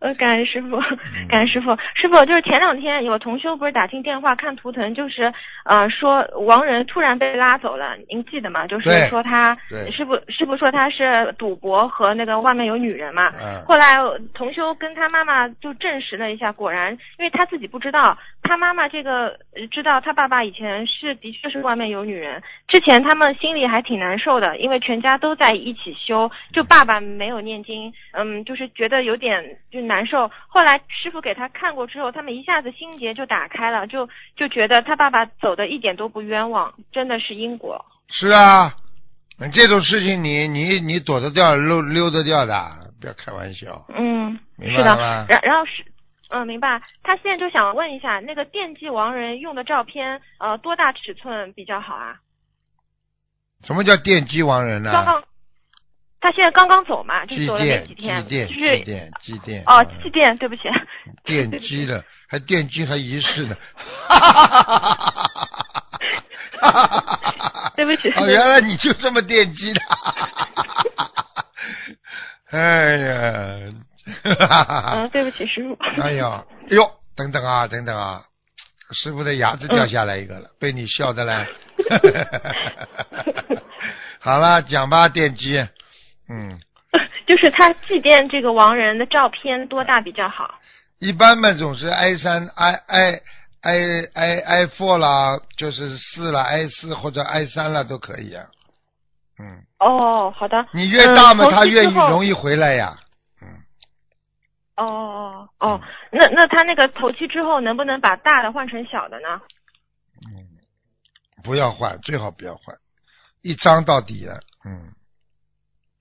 [0.00, 5.32] 呃，感恩师傅，嗯感恩师傅，师傅就是前两天有同修不是打进电话看图腾，就是
[5.64, 8.66] 呃说亡人突然被拉走了，您记得吗？
[8.66, 13.28] 就是说他对师傅师傅说他是赌博和那个外面有女人嘛。
[13.38, 13.96] 嗯后来
[14.32, 30.28] 同修跟他妈妈就证实了一下，果然，因为他自己不知道，他妈妈这个呃知道他爸爸以前是的确是外面有女人，之前他们心里还挺难受的，因为全家都在一起修，就爸爸没有念经，嗯，就是觉得有点就难受。
[30.48, 37.84] 后来师傅给他看过之后，他们一下子心结就打开了，就就觉得他爸爸走的一点都不冤枉，真的是因果。
[38.08, 38.72] 是啊，
[39.52, 42.54] 这种事情你你你躲得掉溜溜得掉的，
[43.00, 43.84] 不要开玩笑。
[43.94, 45.84] 嗯，明是的白了吗，然然后是。
[46.30, 46.80] 嗯，明白。
[47.02, 52.16] 他现在就想问一下，那个惦记亡人用的照片，呃，多大尺寸比较好啊？
[53.64, 55.22] 什么叫奠基亡人呢、刚刚
[56.20, 59.62] 他现在刚刚走嘛，就走了没几天，奠，就是祭奠，祭奠。
[59.64, 60.62] 哦，嗯祭奠，对不起，
[61.24, 63.56] 奠基了，还奠基还仪式呢。
[67.74, 69.80] 对不起哦，原来你就这么奠基的。
[72.52, 73.58] 哎呀，
[74.24, 75.76] 嗯，对不起，师傅。
[76.02, 78.22] 哎呀，哎呦，等等啊，等等啊，
[78.92, 81.46] 师傅的牙齿掉下来一个了，被你笑的嘞。
[84.20, 85.58] 好了，讲吧，电机。
[86.28, 86.60] 嗯，
[87.26, 90.54] 就是他祭奠这个亡人的照片多大比较好？
[90.98, 93.20] 一般嘛总是 i 三 i i
[93.62, 98.44] i i i four 啦，就是四啦，i 四或者 i 三啦都可以啊。
[99.38, 100.66] 嗯，哦，好的。
[100.72, 102.94] 你越大嘛，嗯他越容易回来呀。
[102.98, 103.09] 嗯，
[104.84, 109.40] 哦哦哦哦，那那他那个头七之后能不能把大的换成小的呢？
[110.26, 110.48] 嗯
[111.42, 112.76] 不要换，最好不要换，
[113.40, 114.38] 一张到底了。
[114.66, 114.92] 嗯，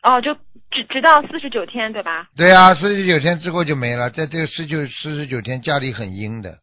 [0.04, 0.34] 哦，就
[0.70, 2.28] 直直到四十九天，对吧？
[2.36, 6.60] 对啊、四十九天之后就没了，在这个四九四十九天家里很阴的，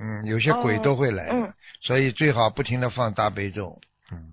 [0.00, 3.78] 嗯，有些鬼哦都会来的，嗯，所以最好不停的放大悲咒。
[4.10, 4.32] 嗯，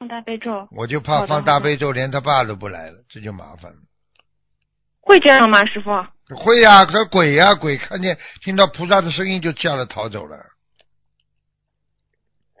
[0.00, 3.78] 放大悲咒我就怕放大悲咒连他爸都不来了，这就麻烦了。
[5.08, 5.90] 会这样吗，师傅？
[6.36, 10.36] 会呀、可鬼呀、鬼看见听到菩萨的声音就吓得逃走了。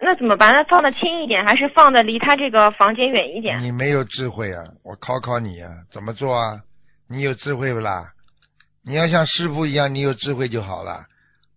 [0.00, 0.54] 那怎么办？
[0.54, 3.60] 那放的轻一点，还是放的离他这个房间远一点？
[3.60, 4.64] 你没有智慧啊！
[4.82, 6.62] 我考考你啊，怎么做啊？
[7.10, 8.12] 你有智慧不啦？
[8.86, 11.04] 你要像师傅一样，你有智慧就好了。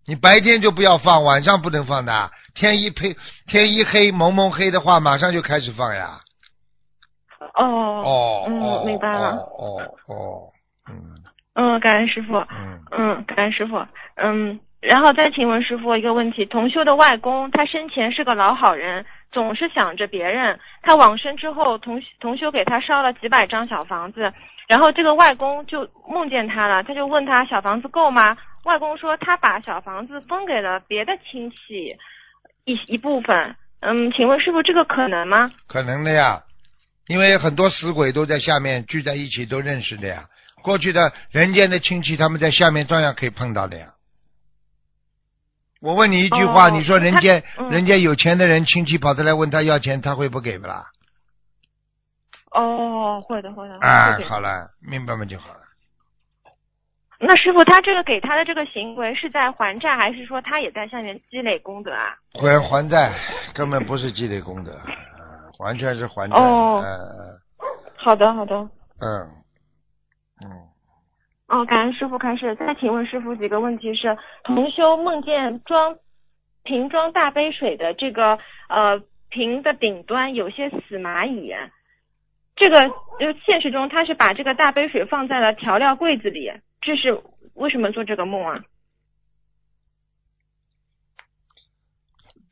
[0.05, 2.31] 你白天就不要放，晚上不能放的。
[2.53, 3.15] 天一黑，
[3.47, 6.19] 天一黑蒙蒙黑的话，马上就开始放呀。
[7.55, 10.51] 哦哦，嗯哦明白了哦哦哦，
[10.89, 11.15] 嗯
[11.53, 12.37] 嗯，感恩师傅。
[12.37, 13.85] 嗯，嗯，感恩师傅。
[14.15, 20.59] 嗯，然后再请问师傅一个问题：同修的外公，他生前是个老好人，总是想着别人。
[20.81, 24.31] 他往生之后，同同修给他烧了几百张小房子，
[24.67, 28.37] 然后这个外公就梦见他了，他就问他小房子够吗？
[28.63, 31.95] 外公说他把小房子分给了别的亲戚
[32.63, 33.55] 一一部分。
[33.81, 35.49] 嗯，请问师傅这个可能吗？
[35.67, 36.39] 可能的呀，
[37.07, 40.21] 因为很多死鬼都在下面聚在一起，都认识的呀。
[40.61, 43.93] 过去的人间的亲戚，他们在下面照样可以碰到的呀。
[45.81, 50.85] 我问你一句话，哦你说人间、嗯人家有钱的人亲戚跑出来问他要钱，他会不给不啦？
[52.51, 53.77] 哦，会的，会的。
[53.79, 55.59] 啊会，给好了，明白吗就好了。
[57.19, 62.13] 那师傅，他这个给他的这个行为是在还债，还是说他也在下面积累功德啊？
[62.33, 63.13] 还还债
[63.53, 66.35] 根本不是积累功德，呃完全是还债。
[66.35, 66.91] 哦嗯
[67.95, 68.55] 好的，好的。
[68.99, 69.29] 嗯
[70.43, 70.49] 嗯，
[71.47, 72.55] 哦，感恩师傅开始。
[72.55, 75.97] 再请问师傅几个问题是：同修梦见装
[76.63, 81.53] 瓶装大杯水的这个呃瓶的顶端有些死蚂蚁，
[82.55, 86.51] 这个就现实中他是把这个大杯水放在了调料柜子里，
[86.81, 87.21] 这是
[87.53, 88.59] 为什么做这个梦啊？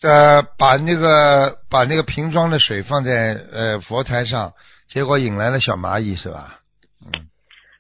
[0.02, 4.54] 呃，把那个把那个瓶装的水放在呃佛台上，
[4.88, 6.59] 结果引来了小蚂蚁是吧？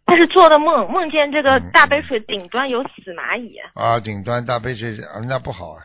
[0.09, 0.11] 嗯。
[0.11, 3.57] 他是做的梦，梦见这个嗯大杯水顶端有死蚂蚁。
[3.75, 5.83] 啊，顶端大杯水，啊那不好啊。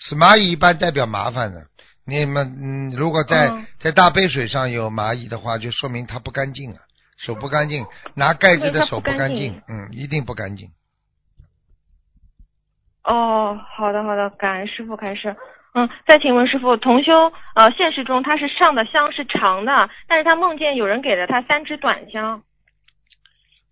[0.00, 1.64] 死蚂蚁一般代表麻烦的，
[2.04, 6.78] 你们嗯，如果在、嗯在大杯水上有蚂蚁的话，就说明它不干净啊，
[7.18, 10.68] 手不干净，拿盖子的手不干干净嗯，一定不干净。
[13.04, 15.34] 哦，好的好的，感恩师傅开始。
[15.74, 22.42] 嗯，再请问师傅，同修呃，现实中他是上的香是长的，但是他梦见有人给了他三支短香。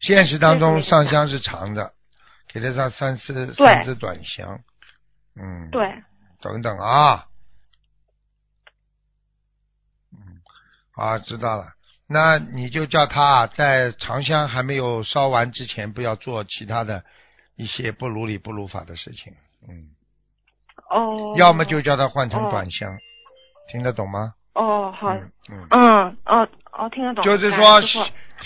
[0.01, 1.93] 现实当中上香是长的，
[2.49, 4.61] 给了他三次三次短香，
[5.37, 6.03] 嗯，，对，
[6.41, 7.27] 等等啊，
[10.13, 10.41] 嗯，
[10.97, 11.75] 啊，知道了。
[12.09, 17.05] 那你就叫他在长香还没有烧完之前，不要做其他的
[17.55, 19.35] 一些不如理不如法的事情。
[19.69, 19.91] 嗯，
[20.89, 21.35] 哦。
[21.37, 22.51] 要么就叫他换成哦。
[22.51, 22.99] 短香，
[23.71, 24.35] 听得懂吗？
[24.55, 26.49] 哦，好，嗯嗯，嗯，哦
[26.81, 27.23] 哦，听得懂。
[27.23, 27.65] 就是说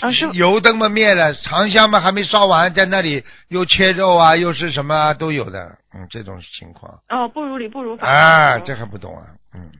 [0.01, 5.77] 嗯，油灯嘛灭了，长香嘛还没烧完，在那里又切肉啊，又是什么啊都有的。
[5.93, 6.99] 嗯，这种情况。
[7.07, 8.05] 哦，不如理不如法。
[8.07, 9.23] 啊，这还不懂啊？
[9.53, 9.71] 嗯，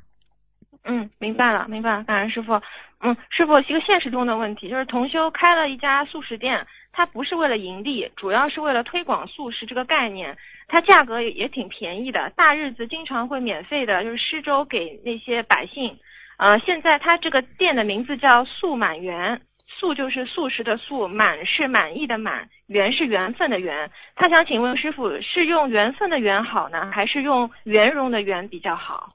[0.85, 2.53] 嗯，明白了，明白了，感恩师傅。
[3.01, 10.37] 嗯，师傅，一个现实中的问题就是，同修开了一家素食店，它不是为了盈利，主要是为了推广素食这个概念。
[10.67, 15.99] 它价格也也挺便宜的，大日子经常会免费的，就是施粥给那些百姓。
[16.37, 23.89] 呃，现在他这个店的名字叫素满园，素就是素食的素，满是满意的满，缘是缘分的缘。
[24.15, 29.13] 他想请问师傅，是用缘分的缘好呢，还是用圆融的圆比较好？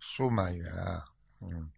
[0.00, 1.02] 素满园啊，
[1.40, 1.70] 嗯，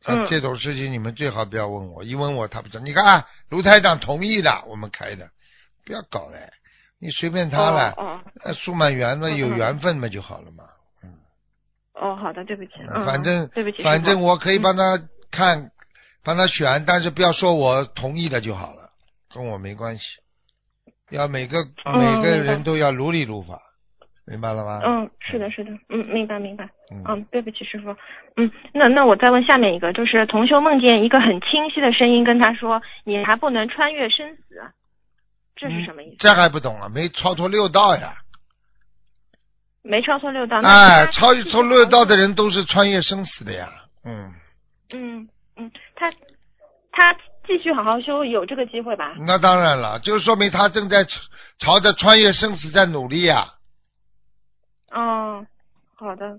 [0.00, 2.84] 像嗯这种事情你们最好不要问我，一问我他不知道。
[2.84, 5.28] 你看啊卢台长同意的，我们开的，
[5.86, 6.50] 不要搞嘞，
[7.00, 10.64] 你随便他了，哦呃数满缘嘛，嗯有嗯缘分嘛就好了嘛。
[10.64, 10.77] 哦
[12.00, 14.82] 哦，好的，对不起，呃嗯，反正对不起，反正我可以帮他
[15.30, 15.70] 看，
[16.24, 18.90] 帮他选，但是不要说我同意的就好了，
[19.34, 20.04] 跟我没关系。
[21.10, 23.58] 要每个嗯每个人都要如理如法，
[24.26, 24.80] 明白了吗？
[24.84, 26.64] 嗯，是的，是的，嗯，明白明白。
[26.92, 27.90] 嗯嗯，对不起，师傅。
[28.36, 34.42] 嗯，那那我再问下面一个，就是同修梦见一个很清晰的声音跟他说：“你还不能穿越生死。”
[35.56, 36.16] 这是什么意思？
[36.18, 36.88] 这还不懂啊？
[36.88, 38.14] 没超脱六道呀！
[39.88, 40.60] 没超错六道。
[40.60, 43.66] 那哎，他超脱六道的人都是穿越生死的呀。
[44.04, 44.34] 嗯，
[44.92, 46.12] 嗯嗯，他
[46.92, 47.14] 他
[47.46, 49.14] 继续好好修，有这个机会吧？
[49.26, 51.18] 那当然了，就说明他正在朝
[51.58, 53.54] 朝着穿越生死在努力呀。
[54.90, 55.46] 哦，
[55.96, 56.38] 好的。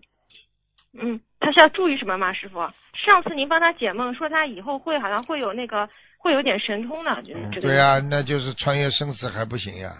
[0.93, 2.59] 嗯，他是要注意什么吗，师傅？
[2.93, 7.61] 上次您帮他解梦，说他以后会好像会有那个会有点神通的，就是这个。
[7.61, 9.95] 对呀、那就是穿越生死还不行呀。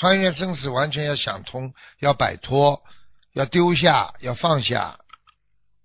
[0.00, 2.80] 穿越生死完全要想通，要摆脱，
[3.34, 4.96] 要丢下，要放下，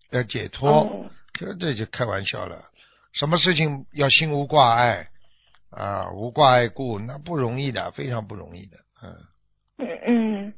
[0.10, 0.70] 要解脱。
[0.70, 2.64] 哦这这就开玩笑了。
[3.12, 5.10] 什么事情要心无挂碍
[5.70, 8.78] 啊，无挂碍故，那不容易的，非常不容易的。
[9.04, 9.18] 嗯，
[9.80, 10.54] 嗯嗯，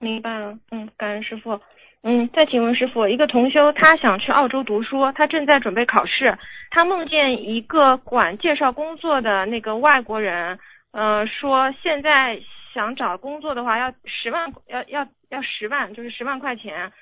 [0.00, 0.58] 明白了。
[0.72, 1.60] 嗯，感恩师傅。
[2.02, 6.36] 嗯，再请问师傅，一个同修他想去澳洲读书，他正在准备考试，
[6.70, 10.58] 他梦见一个管介绍工作的那个外国人，
[10.94, 12.40] 呃，说现在
[12.72, 16.92] 想找工作的话要十万，要要要十万，就是十万块钱。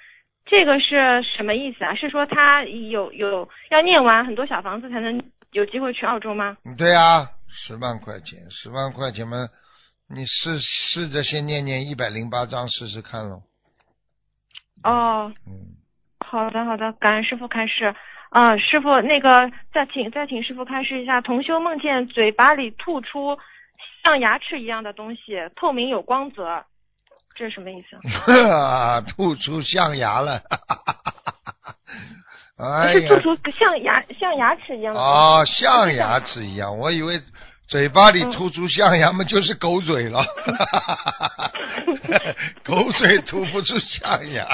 [0.47, 1.95] 这个是什么意思啊？
[1.95, 6.57] 是说他有有要念完很多小房子才能有机会去澳洲吗？
[6.79, 9.37] 对啊、十万块钱，十万块钱嘛，
[10.09, 13.43] 你试试着先念念一百零八章试试看喽。
[14.85, 15.77] 哦，嗯，
[16.27, 17.95] 好的，好的，感恩师傅开示。
[18.31, 23.39] 啊、师傅，那个再请再请师傅开示一下，同修梦见嘴巴里吐出
[24.05, 26.65] 像牙齿一样的东西，透明有光泽，
[27.37, 27.97] 这是什么意思？
[29.13, 30.43] 吐出象牙了。
[32.59, 35.01] 哎呀是，吐出像牙像牙齿一样的。
[35.01, 37.21] 哦，像牙齿一样，我以为
[37.67, 40.23] 嘴巴里吐出象牙嘛，就是狗嘴了。
[42.63, 44.47] 狗嘴吐不出象牙。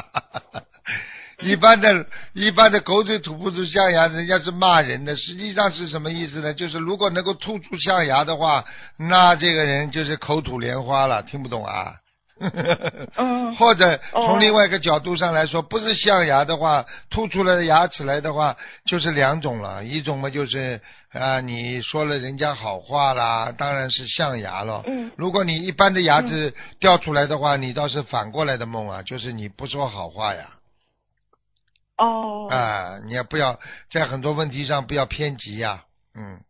[1.43, 5.15] 一般的、一般的狗嘴吐不出象牙，人家是骂人的。
[5.15, 6.53] 实际上是什么意思呢？
[6.55, 8.65] 就是如果能够吐出象牙的话，
[8.99, 11.23] 那这个人就是口吐莲花了。
[11.23, 11.93] 听不懂啊？
[13.17, 19.85] 嗯 或者从哦另外一个角度上来说，不是象牙的话，吐出来的牙齿来的话，就是两种了。
[19.85, 20.81] 一种嘛就是
[21.13, 24.83] 啊、你说了人家好话啦，当然是象牙了。
[24.87, 30.49] 嗯如果你一般的牙齿掉出来的话，你倒是反过来的梦啊，就是你不说好话呀。
[31.99, 32.49] 哦。
[32.51, 33.57] 啊，你也不要
[33.91, 35.85] 在很多问题上不要偏激呀。
[36.15, 36.41] 嗯，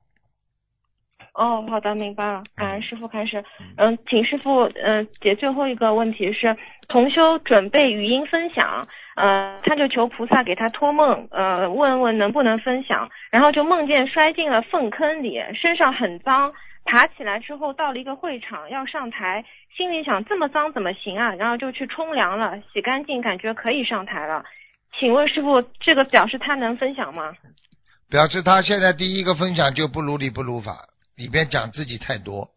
[1.35, 2.43] 哦，好的，明白了。
[2.55, 3.45] 感恩师傅开始。
[3.77, 6.57] 嗯，请师傅嗯、解最后一个问题是，
[6.89, 16.53] 同修准备语音分享，呃，他就求菩萨给他托梦，呃，问问能不能分享，然后就梦见摔进了粪坑里，身上很脏。
[16.85, 19.45] 爬起来之后，到了一个会场要上台，
[19.77, 21.35] 心里想这么脏怎么行啊？
[21.35, 24.43] 然后就去冲凉了，洗干净，感觉可以上台了。
[24.99, 27.33] 请问师傅，这个表示他能分享吗？
[28.11, 32.51] 表示他现在第一个分享就不如理不如法，里边讲自己太多。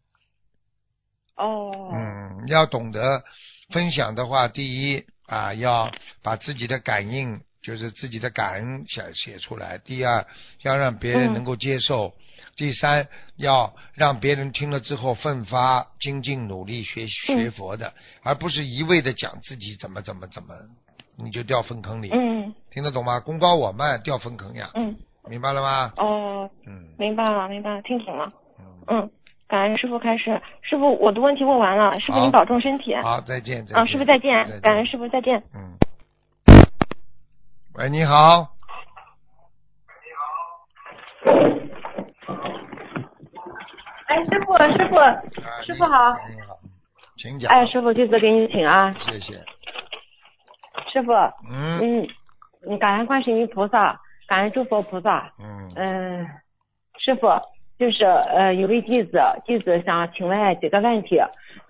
[1.36, 3.24] 哦，嗯，要懂得
[3.70, 5.92] 分享的话，第一啊，要
[6.24, 10.26] 把自己的感应，就是自己的感恩写写出来；第二，
[10.62, 12.14] 要让别人嗯能够接受；
[12.56, 20.56] 第三，要让别人听了之后奋发精进努力学学佛的，而不是一味的讲自己怎么怎么怎么，
[21.24, 22.10] 你就掉粪坑里。
[22.12, 23.20] 嗯听得懂吗？
[23.20, 24.96] 功高我慢，掉粪坑呀，嗯，
[25.28, 25.92] 明白了吗？
[25.98, 28.32] 哦，嗯明白了，明白了，听懂了。
[28.60, 29.12] 嗯，嗯，
[29.48, 30.42] 感恩师傅开始。
[30.62, 32.96] 师傅，我的问题问完了，师傅您保重身体。
[32.96, 33.78] 好，再见，再见。
[33.78, 35.44] 啊，师傅再见，感恩师傅再见。
[35.54, 35.78] 嗯。
[37.76, 38.16] 喂，你好。
[38.16, 41.28] 你好
[44.08, 45.22] 哎，师傅，师傅，啊
[45.66, 46.16] 师傅好。
[46.30, 46.58] 你你好，
[47.18, 47.52] 请讲。
[47.52, 48.94] 哎，师傅，弟子给你请啊。
[49.00, 49.34] 谢谢。
[50.92, 51.12] 师傅，
[51.50, 52.08] 嗯嗯，
[52.68, 55.32] 嗯，感恩观世音菩萨，感恩诸佛菩萨。
[55.40, 56.28] 嗯嗯，
[57.00, 57.28] 师傅，
[57.80, 61.18] 就是呃，有位弟子，弟子想请问几个问题。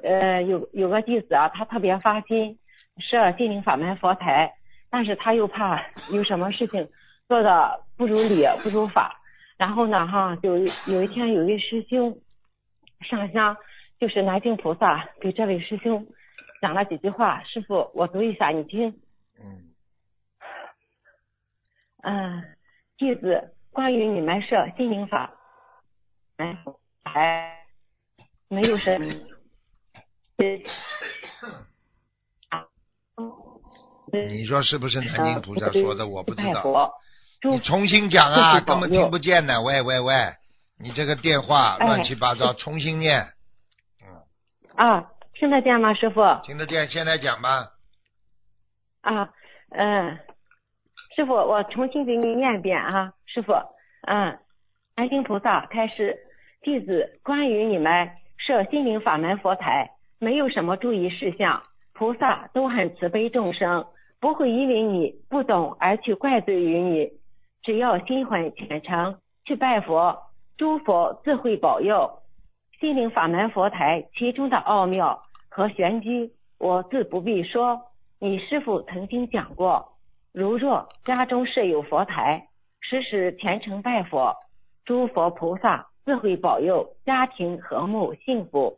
[0.03, 2.57] 呃，有有个弟子啊，他特别发心
[2.97, 4.51] 设心灵法门佛台，
[4.89, 5.79] 但是他又怕
[6.11, 6.89] 有什么事情
[7.27, 9.19] 做的不如理不如法。
[9.57, 10.57] 然后呢，哈，有
[10.87, 12.17] 有一天有一位师兄
[13.01, 13.55] 上香，
[13.99, 16.03] 就是南京菩萨给这位师兄
[16.61, 17.43] 讲了几句话。
[17.43, 18.91] 师傅，我读一下，你听。
[19.43, 19.73] 嗯
[22.03, 22.43] 嗯，
[22.97, 25.31] 弟子关于你们设心灵法，
[26.37, 26.57] 哎，
[27.03, 27.53] 还
[28.47, 29.05] 没有什么。
[34.13, 36.07] 你说是不是南京菩萨说的？
[36.07, 36.91] 我不知道。
[37.43, 39.61] 你重新讲啊，根本听不见呢。
[39.61, 40.13] 喂喂喂，
[40.77, 43.21] 你这个电话哎乱七八糟，重新念。
[44.03, 44.23] 嗯
[44.75, 46.21] 啊，听得见吗，师傅？
[46.43, 46.89] 听得见？
[46.89, 47.70] 现在讲吧。
[49.01, 49.29] 啊，
[49.71, 50.17] 嗯，
[51.15, 53.53] 师傅，我重新给你念一遍啊，师傅，
[54.07, 54.37] 嗯，
[54.95, 56.17] 南京菩萨开示，
[56.61, 63.85] 弟子关于你们设心灵法门佛台，没有什么注意事项，菩萨都很慈悲众生，
[64.19, 67.11] 不会因为你不懂而去怪罪于你，
[67.63, 70.17] 只要心怀虔诚去拜佛，
[70.57, 72.19] 诸佛自会保佑。
[72.79, 77.81] 心灵法门佛台其中的奥妙和玄机，我自不必说。
[78.23, 79.93] 你师傅曾经讲过，
[80.31, 82.49] 如若家中设有佛台，
[82.79, 84.35] 时时虔诚拜佛，
[84.85, 88.77] 诸佛菩萨自会保佑家庭和睦幸福。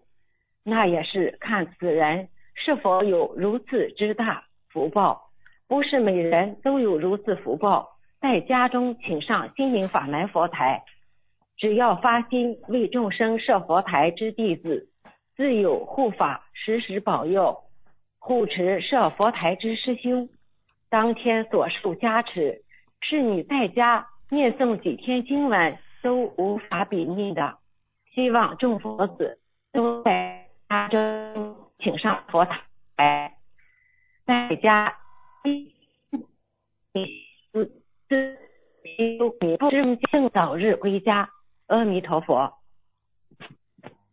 [0.63, 5.21] 那也是看此人是否有如此之大福报，
[5.67, 10.81] 不是每人都有如此福报，在家中请上心灵法门佛台。
[11.57, 14.87] 只要发心为众生设佛台之弟子，
[15.35, 17.62] 自有护法时时保佑。
[18.25, 20.29] 护持设佛台之师兄，
[20.89, 22.63] 当天所受加持，
[23.01, 27.57] 是你在家念诵几天经文都无法比拟的。
[28.15, 29.39] 希望众佛子
[29.73, 33.33] 都在家中请上佛台，
[34.25, 34.95] 在家
[35.43, 35.49] 自
[38.07, 38.37] 自
[38.97, 39.17] 你
[39.57, 41.29] 不知正早日归家。
[41.67, 42.53] 阿弥陀佛，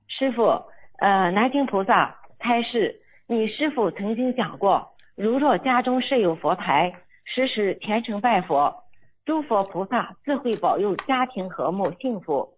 [0.08, 0.64] 师傅，
[0.98, 2.99] 呃，南京菩萨开示。
[3.30, 6.92] 你师傅曾经讲过，如若家中设有佛台，
[7.24, 8.82] 时时虔诚拜佛，
[9.24, 12.54] 诸佛菩萨自会保佑家庭和睦幸福。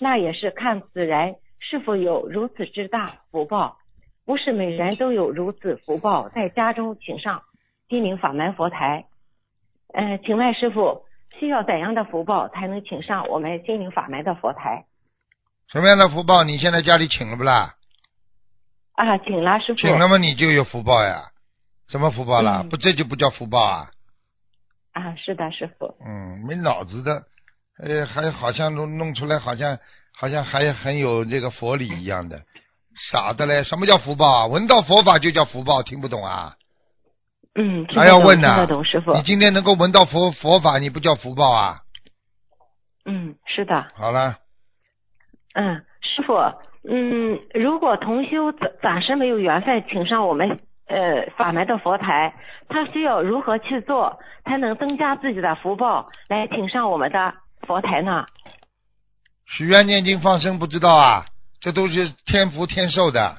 [0.00, 3.76] 那也是看此人是否有如此之大福报，
[4.24, 7.42] 不是每人都有如此福报，在家中请上
[7.90, 9.04] 心灵法门佛台。
[9.92, 11.02] 嗯、请问师傅，
[11.38, 14.86] 需要怎样的福报才能请上我们心灵法门的佛台？
[15.68, 16.44] 什么样的福报？
[16.44, 17.74] 你现在家里请了不啦？
[18.94, 19.80] 啊，请了师傅。
[19.80, 21.30] 请了嘛，你就有福报呀。
[21.88, 22.60] 什么福报啦？
[22.62, 23.90] 嗯不，这就不叫福报啊。
[24.92, 25.94] 啊，是的，师傅。
[26.06, 27.24] 嗯，没脑子的，
[27.78, 29.78] 呃，还好像弄弄出来，好像
[30.16, 32.42] 好像还很有这个佛理一样的，
[33.12, 33.64] 傻的嘞！
[33.64, 34.46] 什么叫福报啊？
[34.46, 36.56] 闻到佛法就叫福报，听不懂啊？
[37.56, 39.12] 嗯，还要问呢得懂师傅。
[39.14, 41.80] 你今天能够闻到佛佛法，你不叫福报啊？
[43.04, 43.86] 嗯，是的。
[43.94, 44.38] 好了，
[45.54, 46.34] 嗯，师傅，
[46.86, 52.34] 嗯，如果同修暂暂时没有缘分请上我们呃法门的佛台，
[52.68, 57.32] 他需要如何去做才能增加自己的福报，来请上我们的
[57.66, 58.26] 佛台呢？
[59.46, 61.24] 许愿念经放生不知道啊？
[61.60, 63.38] 这都是天福天寿的。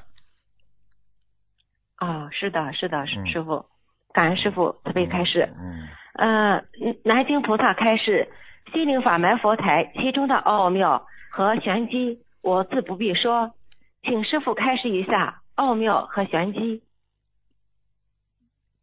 [1.96, 3.64] 啊、是的，是的，是嗯师傅，
[4.12, 5.48] 感恩师傅慈悲开示。
[5.58, 6.62] 嗯，呃，
[7.04, 8.28] 南京菩萨开示，
[8.72, 13.56] 心灵法门佛台其中的奥妙和玄机，我自不必说，
[14.04, 16.80] 请师傅开示一下奥妙和玄机。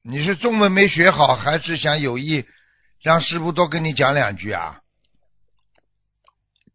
[0.01, 2.45] 你是中文没学好，还是想有意
[3.01, 4.82] 让师傅多跟你讲两句啊？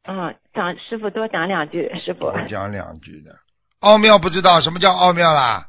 [0.04, 2.20] 嗯，讲师傅多讲两句，师傅。
[2.32, 3.36] 多讲两句的。
[3.80, 5.68] 奥妙不知道什么叫奥妙啦？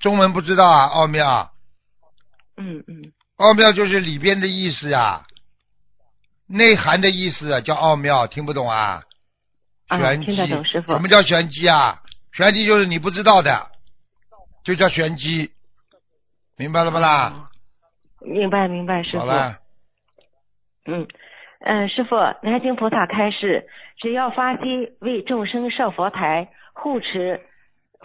[0.00, 1.50] 中文不知道啊，奥妙。
[2.58, 5.24] 嗯嗯奥妙就是里边的意思啊，
[6.46, 9.02] 内涵的意思啊叫奥妙，听不懂啊？
[9.92, 12.00] 啊玄机，听得懂师傅什么叫玄机啊？
[12.32, 13.66] 玄机就是你不知道的，
[14.64, 15.50] 就叫玄机，
[16.56, 17.50] 明白了不啦？
[18.20, 19.18] 明白明白，师傅。
[19.18, 19.58] 好了，
[20.86, 21.06] 嗯
[21.60, 23.68] 嗯，师傅，南京菩萨开示，
[23.98, 27.40] 只要发心为众生设佛台，护持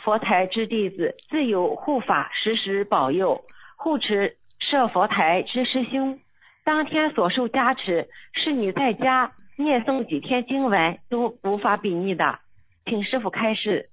[0.03, 3.43] 佛台之弟子，自有护法时时保佑；
[3.77, 6.19] 护持设佛台之师兄，
[6.65, 12.39] 当天所受加持，是你在家念诵几天经文都无法比拟的。
[12.85, 13.89] 请师傅开示。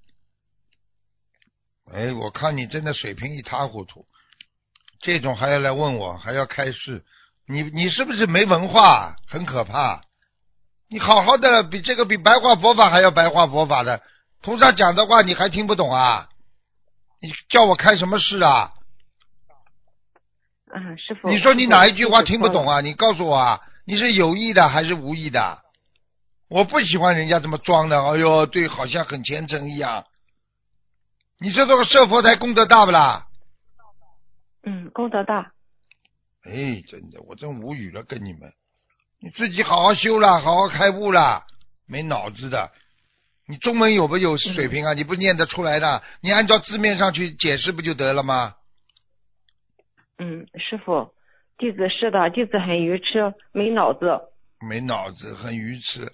[1.93, 4.07] 哎，我看你真的水平一塌糊涂，
[5.01, 7.05] 这种还要来问我，还要开示，
[7.47, 9.17] 你你是不是没文化？
[9.27, 10.01] 很可怕。
[10.89, 14.01] 你好好的，比这个比白话佛法还要白话佛法的，
[14.43, 16.29] 菩萨讲的话你还听不懂啊？
[17.21, 18.73] 你叫我开什么示啊？
[20.73, 21.29] 嗯，师傅。
[21.29, 22.81] 你说你哪一句话听不懂啊？
[22.81, 25.63] 你告诉我啊，你是有意的还是无意的？
[26.49, 30.05] 我不喜欢人家这么装的，哎呦，对，好像很虔诚一样。
[31.41, 33.27] 你说这个设佛台功德大不啦？
[34.63, 35.53] 嗯，功德大。
[36.45, 38.53] 哎，真的，我真无语了，跟你们。
[39.21, 41.45] 你自己好好修了，好好开悟了，
[41.87, 42.71] 没脑子的。
[43.47, 44.93] 你中文有不有水平啊？
[44.93, 48.55] 你不念得出来的，你按照字面上去解释不就得了吗？
[50.19, 51.13] 嗯，师傅，
[51.65, 54.21] 弟子是的，弟子很愚痴，没脑子。
[54.69, 56.13] 没脑子，很愚痴，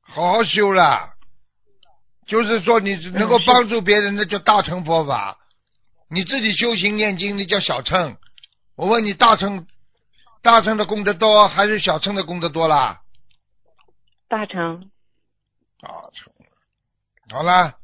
[0.00, 1.12] 好好修啦。
[2.26, 5.36] 就是说，你能够帮助别人，那叫大乘佛法。
[6.08, 8.16] 你自己修行念经，那叫小乘。
[8.74, 9.66] 我问你，大乘
[10.42, 13.02] 大乘的功德多，还是小乘的功德多啦？
[14.30, 14.90] 大乘。
[15.82, 16.32] 大乘。
[17.28, 17.74] 好了，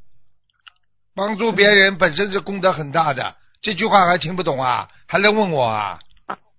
[1.14, 3.36] 帮助别人本身是功德很大的。
[3.60, 4.88] 这句话还听不懂啊？
[5.06, 5.98] 还来问我啊？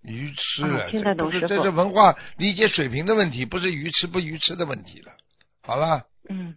[0.03, 5.11] 愚痴，听得懂这是文化理解水平的问题，不是愚痴不愚痴的问题了。
[5.63, 6.03] 好了。
[6.29, 6.55] 嗯。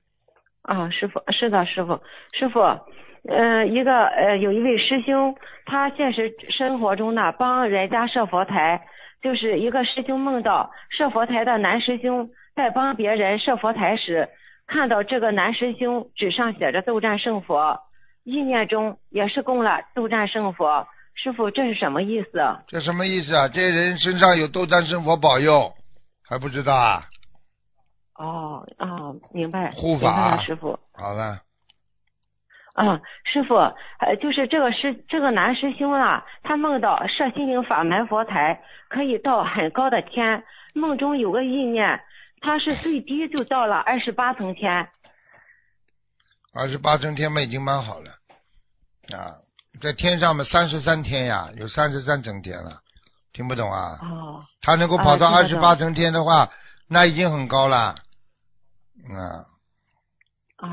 [0.62, 2.00] 啊，师傅是的，师傅，
[2.32, 2.60] 师傅，
[3.28, 5.36] 呃，一个呃，有一位师兄，
[5.66, 8.80] 他现实生活中呢，帮人家设佛台，
[9.20, 14.30] 就是一个师兄梦到设佛台的男师兄在帮别人设佛台时，
[14.66, 17.78] 看到这个男师兄纸上写着斗战胜佛，
[18.24, 22.38] 意念中也是供了斗战胜佛，师傅这是什么意思？
[22.66, 23.48] 这什么意思啊？
[23.48, 25.72] 这人身上有斗战胜佛保佑，
[26.28, 27.04] 还不知道啊？
[28.16, 31.40] 哦哦，明白，护法师傅，好了。
[32.74, 40.44] 啊，师傅，呃，就是这个师这个男师兄啊，他梦到设心灵法门佛台，可以到很高的天。
[40.74, 42.00] 梦中有个意念，
[42.40, 44.88] 他是最低就到了二十八层天。
[46.52, 48.10] 二十八层天嘛，已经蛮好了。
[49.16, 49.38] 啊，
[49.80, 52.80] 在天上嘛，三十三天呀，有三十三层天了。
[53.32, 53.98] 听不懂啊？
[54.02, 54.42] 哦。
[54.62, 56.48] 他能够跑到二十八层天的话，
[56.88, 57.96] 那已经很高了。
[59.10, 59.44] 啊
[60.56, 60.68] 啊，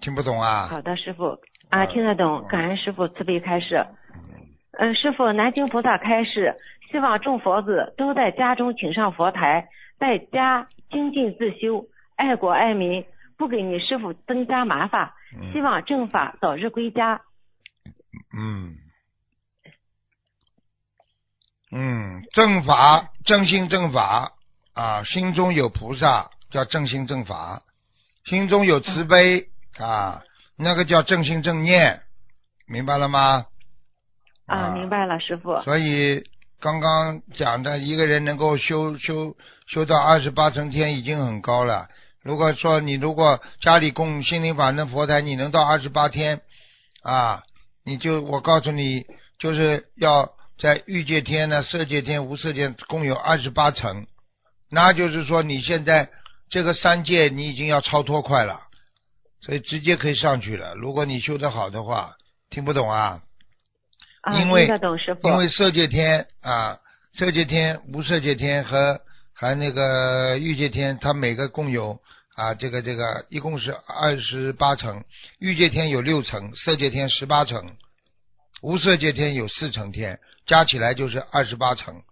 [0.00, 0.66] 听不懂啊？
[0.68, 1.38] 好的，师傅
[1.68, 2.46] 啊，听得懂。
[2.48, 3.86] 感恩师傅慈悲开示。
[4.78, 6.56] 嗯，师傅，南京菩萨开示，
[6.90, 11.86] 希望众佛子都在家中请上佛台，在家精进自修，
[12.16, 13.04] 爱国爱民，
[13.36, 15.12] 不给你师傅增加麻烦。
[15.52, 17.20] 希望正法早日归家。
[18.36, 18.76] 嗯
[21.72, 24.32] 嗯，正法正心正法
[24.72, 27.62] 啊，心中有菩萨叫正心正法。
[28.24, 29.48] 心中有慈悲
[29.78, 30.22] 啊，
[30.56, 32.02] 那个叫正心正念，
[32.66, 33.46] 明白了吗？
[34.46, 35.60] 啊，明白了，师傅。
[35.62, 36.24] 所以
[36.60, 39.36] 刚刚讲的一个人能够修修
[39.66, 41.88] 修到二十八层天已经很高了。
[42.22, 46.40] 如果说你如果家里供心灵法门佛台，你能到二十八天
[47.02, 47.42] 啊，
[47.86, 49.06] 你就我告诉你，
[49.38, 50.28] 就是要
[50.60, 54.06] 在欲界天呢、色界天、无色界共有二十八层，
[54.70, 56.10] 那就是说你现在。
[56.48, 58.60] 这个三界你已经要超脱快了，
[59.40, 60.76] 所以直接可以上去了。
[60.76, 62.14] 如果你修得好的话，
[62.50, 63.20] 听不懂啊？
[64.20, 64.70] 啊，因为
[65.24, 66.78] 因为色界天啊，
[67.18, 69.00] 色界天、无色界天和
[69.34, 71.98] 还那个欲界天，它每个共有
[72.36, 75.02] 啊，这个这个一共是二十八层。
[75.40, 77.76] 欲界天有六层，色界天十八层，
[78.62, 82.02] 无色界天有四层天，加起来就是二十八层。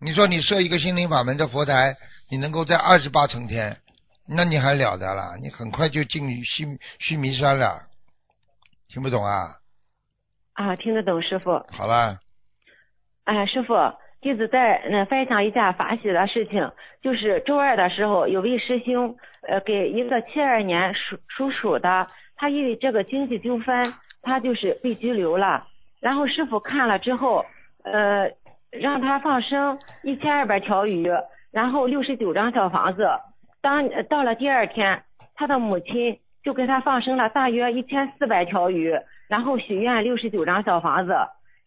[0.00, 1.96] 你说你设一个心灵法门的佛台。
[2.32, 3.76] 你能够在二十八层天，
[4.28, 5.36] 那你还了得了？
[5.42, 7.88] 你很快就进须须弥山了，
[8.86, 9.56] 听不懂啊？
[10.52, 11.50] 啊，听得懂，师傅。
[11.72, 12.20] 好了。
[13.24, 13.74] 哎，师傅，
[14.20, 16.70] 弟子再嗯分享一下法喜的事情，
[17.02, 19.16] 就是周二的时候，有位师兄
[19.48, 25.66] 呃给一个七二年属属鼠的，他因为这个经济纠纷，他就是被拘留了。
[26.00, 27.44] 然后师傅看了之后，
[27.84, 28.30] 呃，
[28.70, 31.10] 让他放生一千二百条鱼。
[31.52, 33.08] 然后六十九张小房子，
[33.60, 35.02] 当到了第二天，
[35.34, 38.94] 他的母亲就给他放生了大约一千四百条鱼，
[39.28, 41.12] 然后许愿六十九张小房子，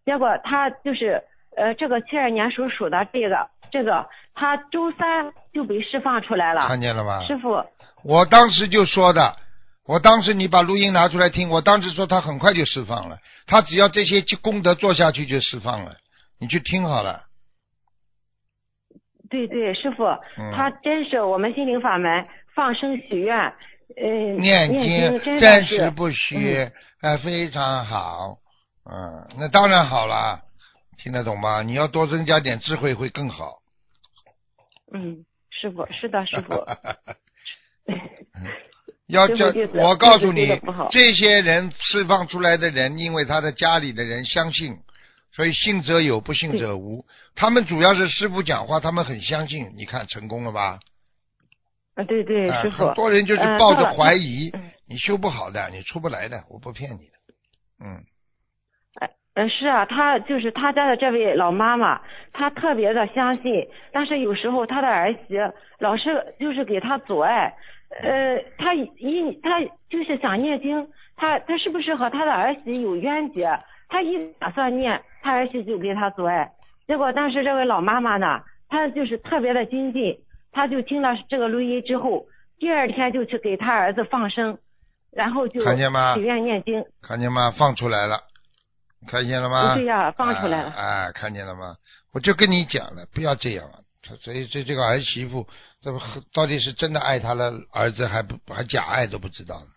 [0.06, 1.22] 结果他就是
[1.58, 6.68] 呃这个七二年属鼠的这个这个，他周三就被释放出来了。
[6.68, 7.24] 看见了吗？
[7.26, 7.64] 师傅，
[8.04, 9.38] 我当时就说的，
[9.86, 15.96] 我当时你把录音拿出来听，我当时说他很快就释放了，他只要这些功德做下去就释放了，
[16.40, 17.22] 你去听好了。
[19.30, 20.04] 对对，师傅，
[20.56, 23.36] 他真是我们心灵法门放生许愿，
[23.98, 24.08] 呃，
[24.40, 26.70] 念经暂时不虚，
[27.02, 28.38] 呃，非常好，
[28.86, 30.40] 嗯，那当然好了，
[30.98, 31.64] 听得懂吗？
[31.64, 33.60] 你要多增加点智慧会更好。
[34.94, 35.26] 嗯，
[35.62, 36.54] 师傅是的，师傅。
[39.08, 40.48] 要叫我告诉你，
[40.90, 44.78] 这些人释放出来的人，因为他的家里的人相信。
[45.36, 47.06] 所以信则有，不信则无。
[47.36, 49.74] 他们主要是师傅讲话，他们很相信。
[49.76, 50.80] 你看成功了吧？
[51.96, 52.86] 啊，对对，师傅。
[52.86, 54.52] 很多人就是抱着怀疑，
[54.88, 56.44] 你修不好的，你出不来的。
[56.50, 57.14] 我不骗你的。
[57.84, 58.04] 嗯。
[59.36, 62.00] 哎嗯，是啊，他就是他家的这位老妈妈，
[62.32, 65.40] 她特别的相信，但是有时候他的儿媳
[65.80, 67.52] 老是就是给他阻碍，
[68.02, 69.60] 呃，他一他
[69.90, 73.50] 就是想念经，他他是不是和他的儿媳有冤结？
[73.90, 76.52] 他一打算念，他儿媳就给他阻碍，
[76.88, 80.16] 结果但是这位老妈妈呢，她就是特别的精进，
[80.52, 82.26] 她就听了这个录音之后，
[82.60, 84.58] 第二天就去给他儿子放生，
[85.12, 87.52] 然后就看见吗许愿念经，看见吗？
[87.58, 88.18] 放出来了，
[89.08, 89.76] 看见了吗？
[89.76, 91.76] 对呀放出来了哎、哎看见了吗？
[92.14, 93.80] 我就跟你讲了，不要这样啊！
[94.06, 95.48] 他所以这这个儿媳妇，
[95.82, 96.00] 这不
[96.34, 99.68] 到底是真的爱他的儿子，还不还假爱都不知道呢。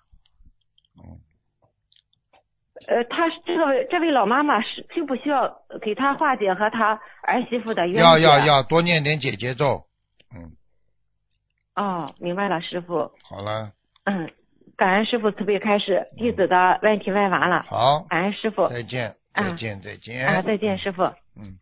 [2.89, 5.51] 呃，他这个这位老妈妈是需不需要
[5.81, 8.01] 给他化解和他儿媳妇的冤结？
[8.01, 9.87] 要要要多念点姐姐咒。
[10.35, 10.53] 嗯，
[11.75, 13.11] 哦，明白了，师傅。
[13.23, 13.73] 好了，
[14.05, 14.31] 嗯，
[14.77, 17.65] 感恩师傅慈悲开始，弟子的问题问完了。
[17.69, 18.69] 好，感恩师傅。
[18.69, 20.27] 再见，啊再见，再见。
[20.27, 21.03] 啊，再见，师傅。
[21.37, 21.59] 嗯。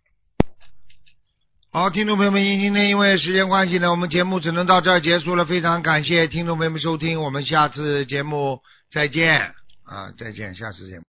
[1.72, 5.44] 好，听众朋友们，今天因为时间关系呢，我们节目只能到这儿结束了。
[5.44, 8.60] 非常感谢听众朋友们收听，我们下次节目
[8.92, 9.40] 再见
[9.84, 11.13] 啊，再见，下次节目。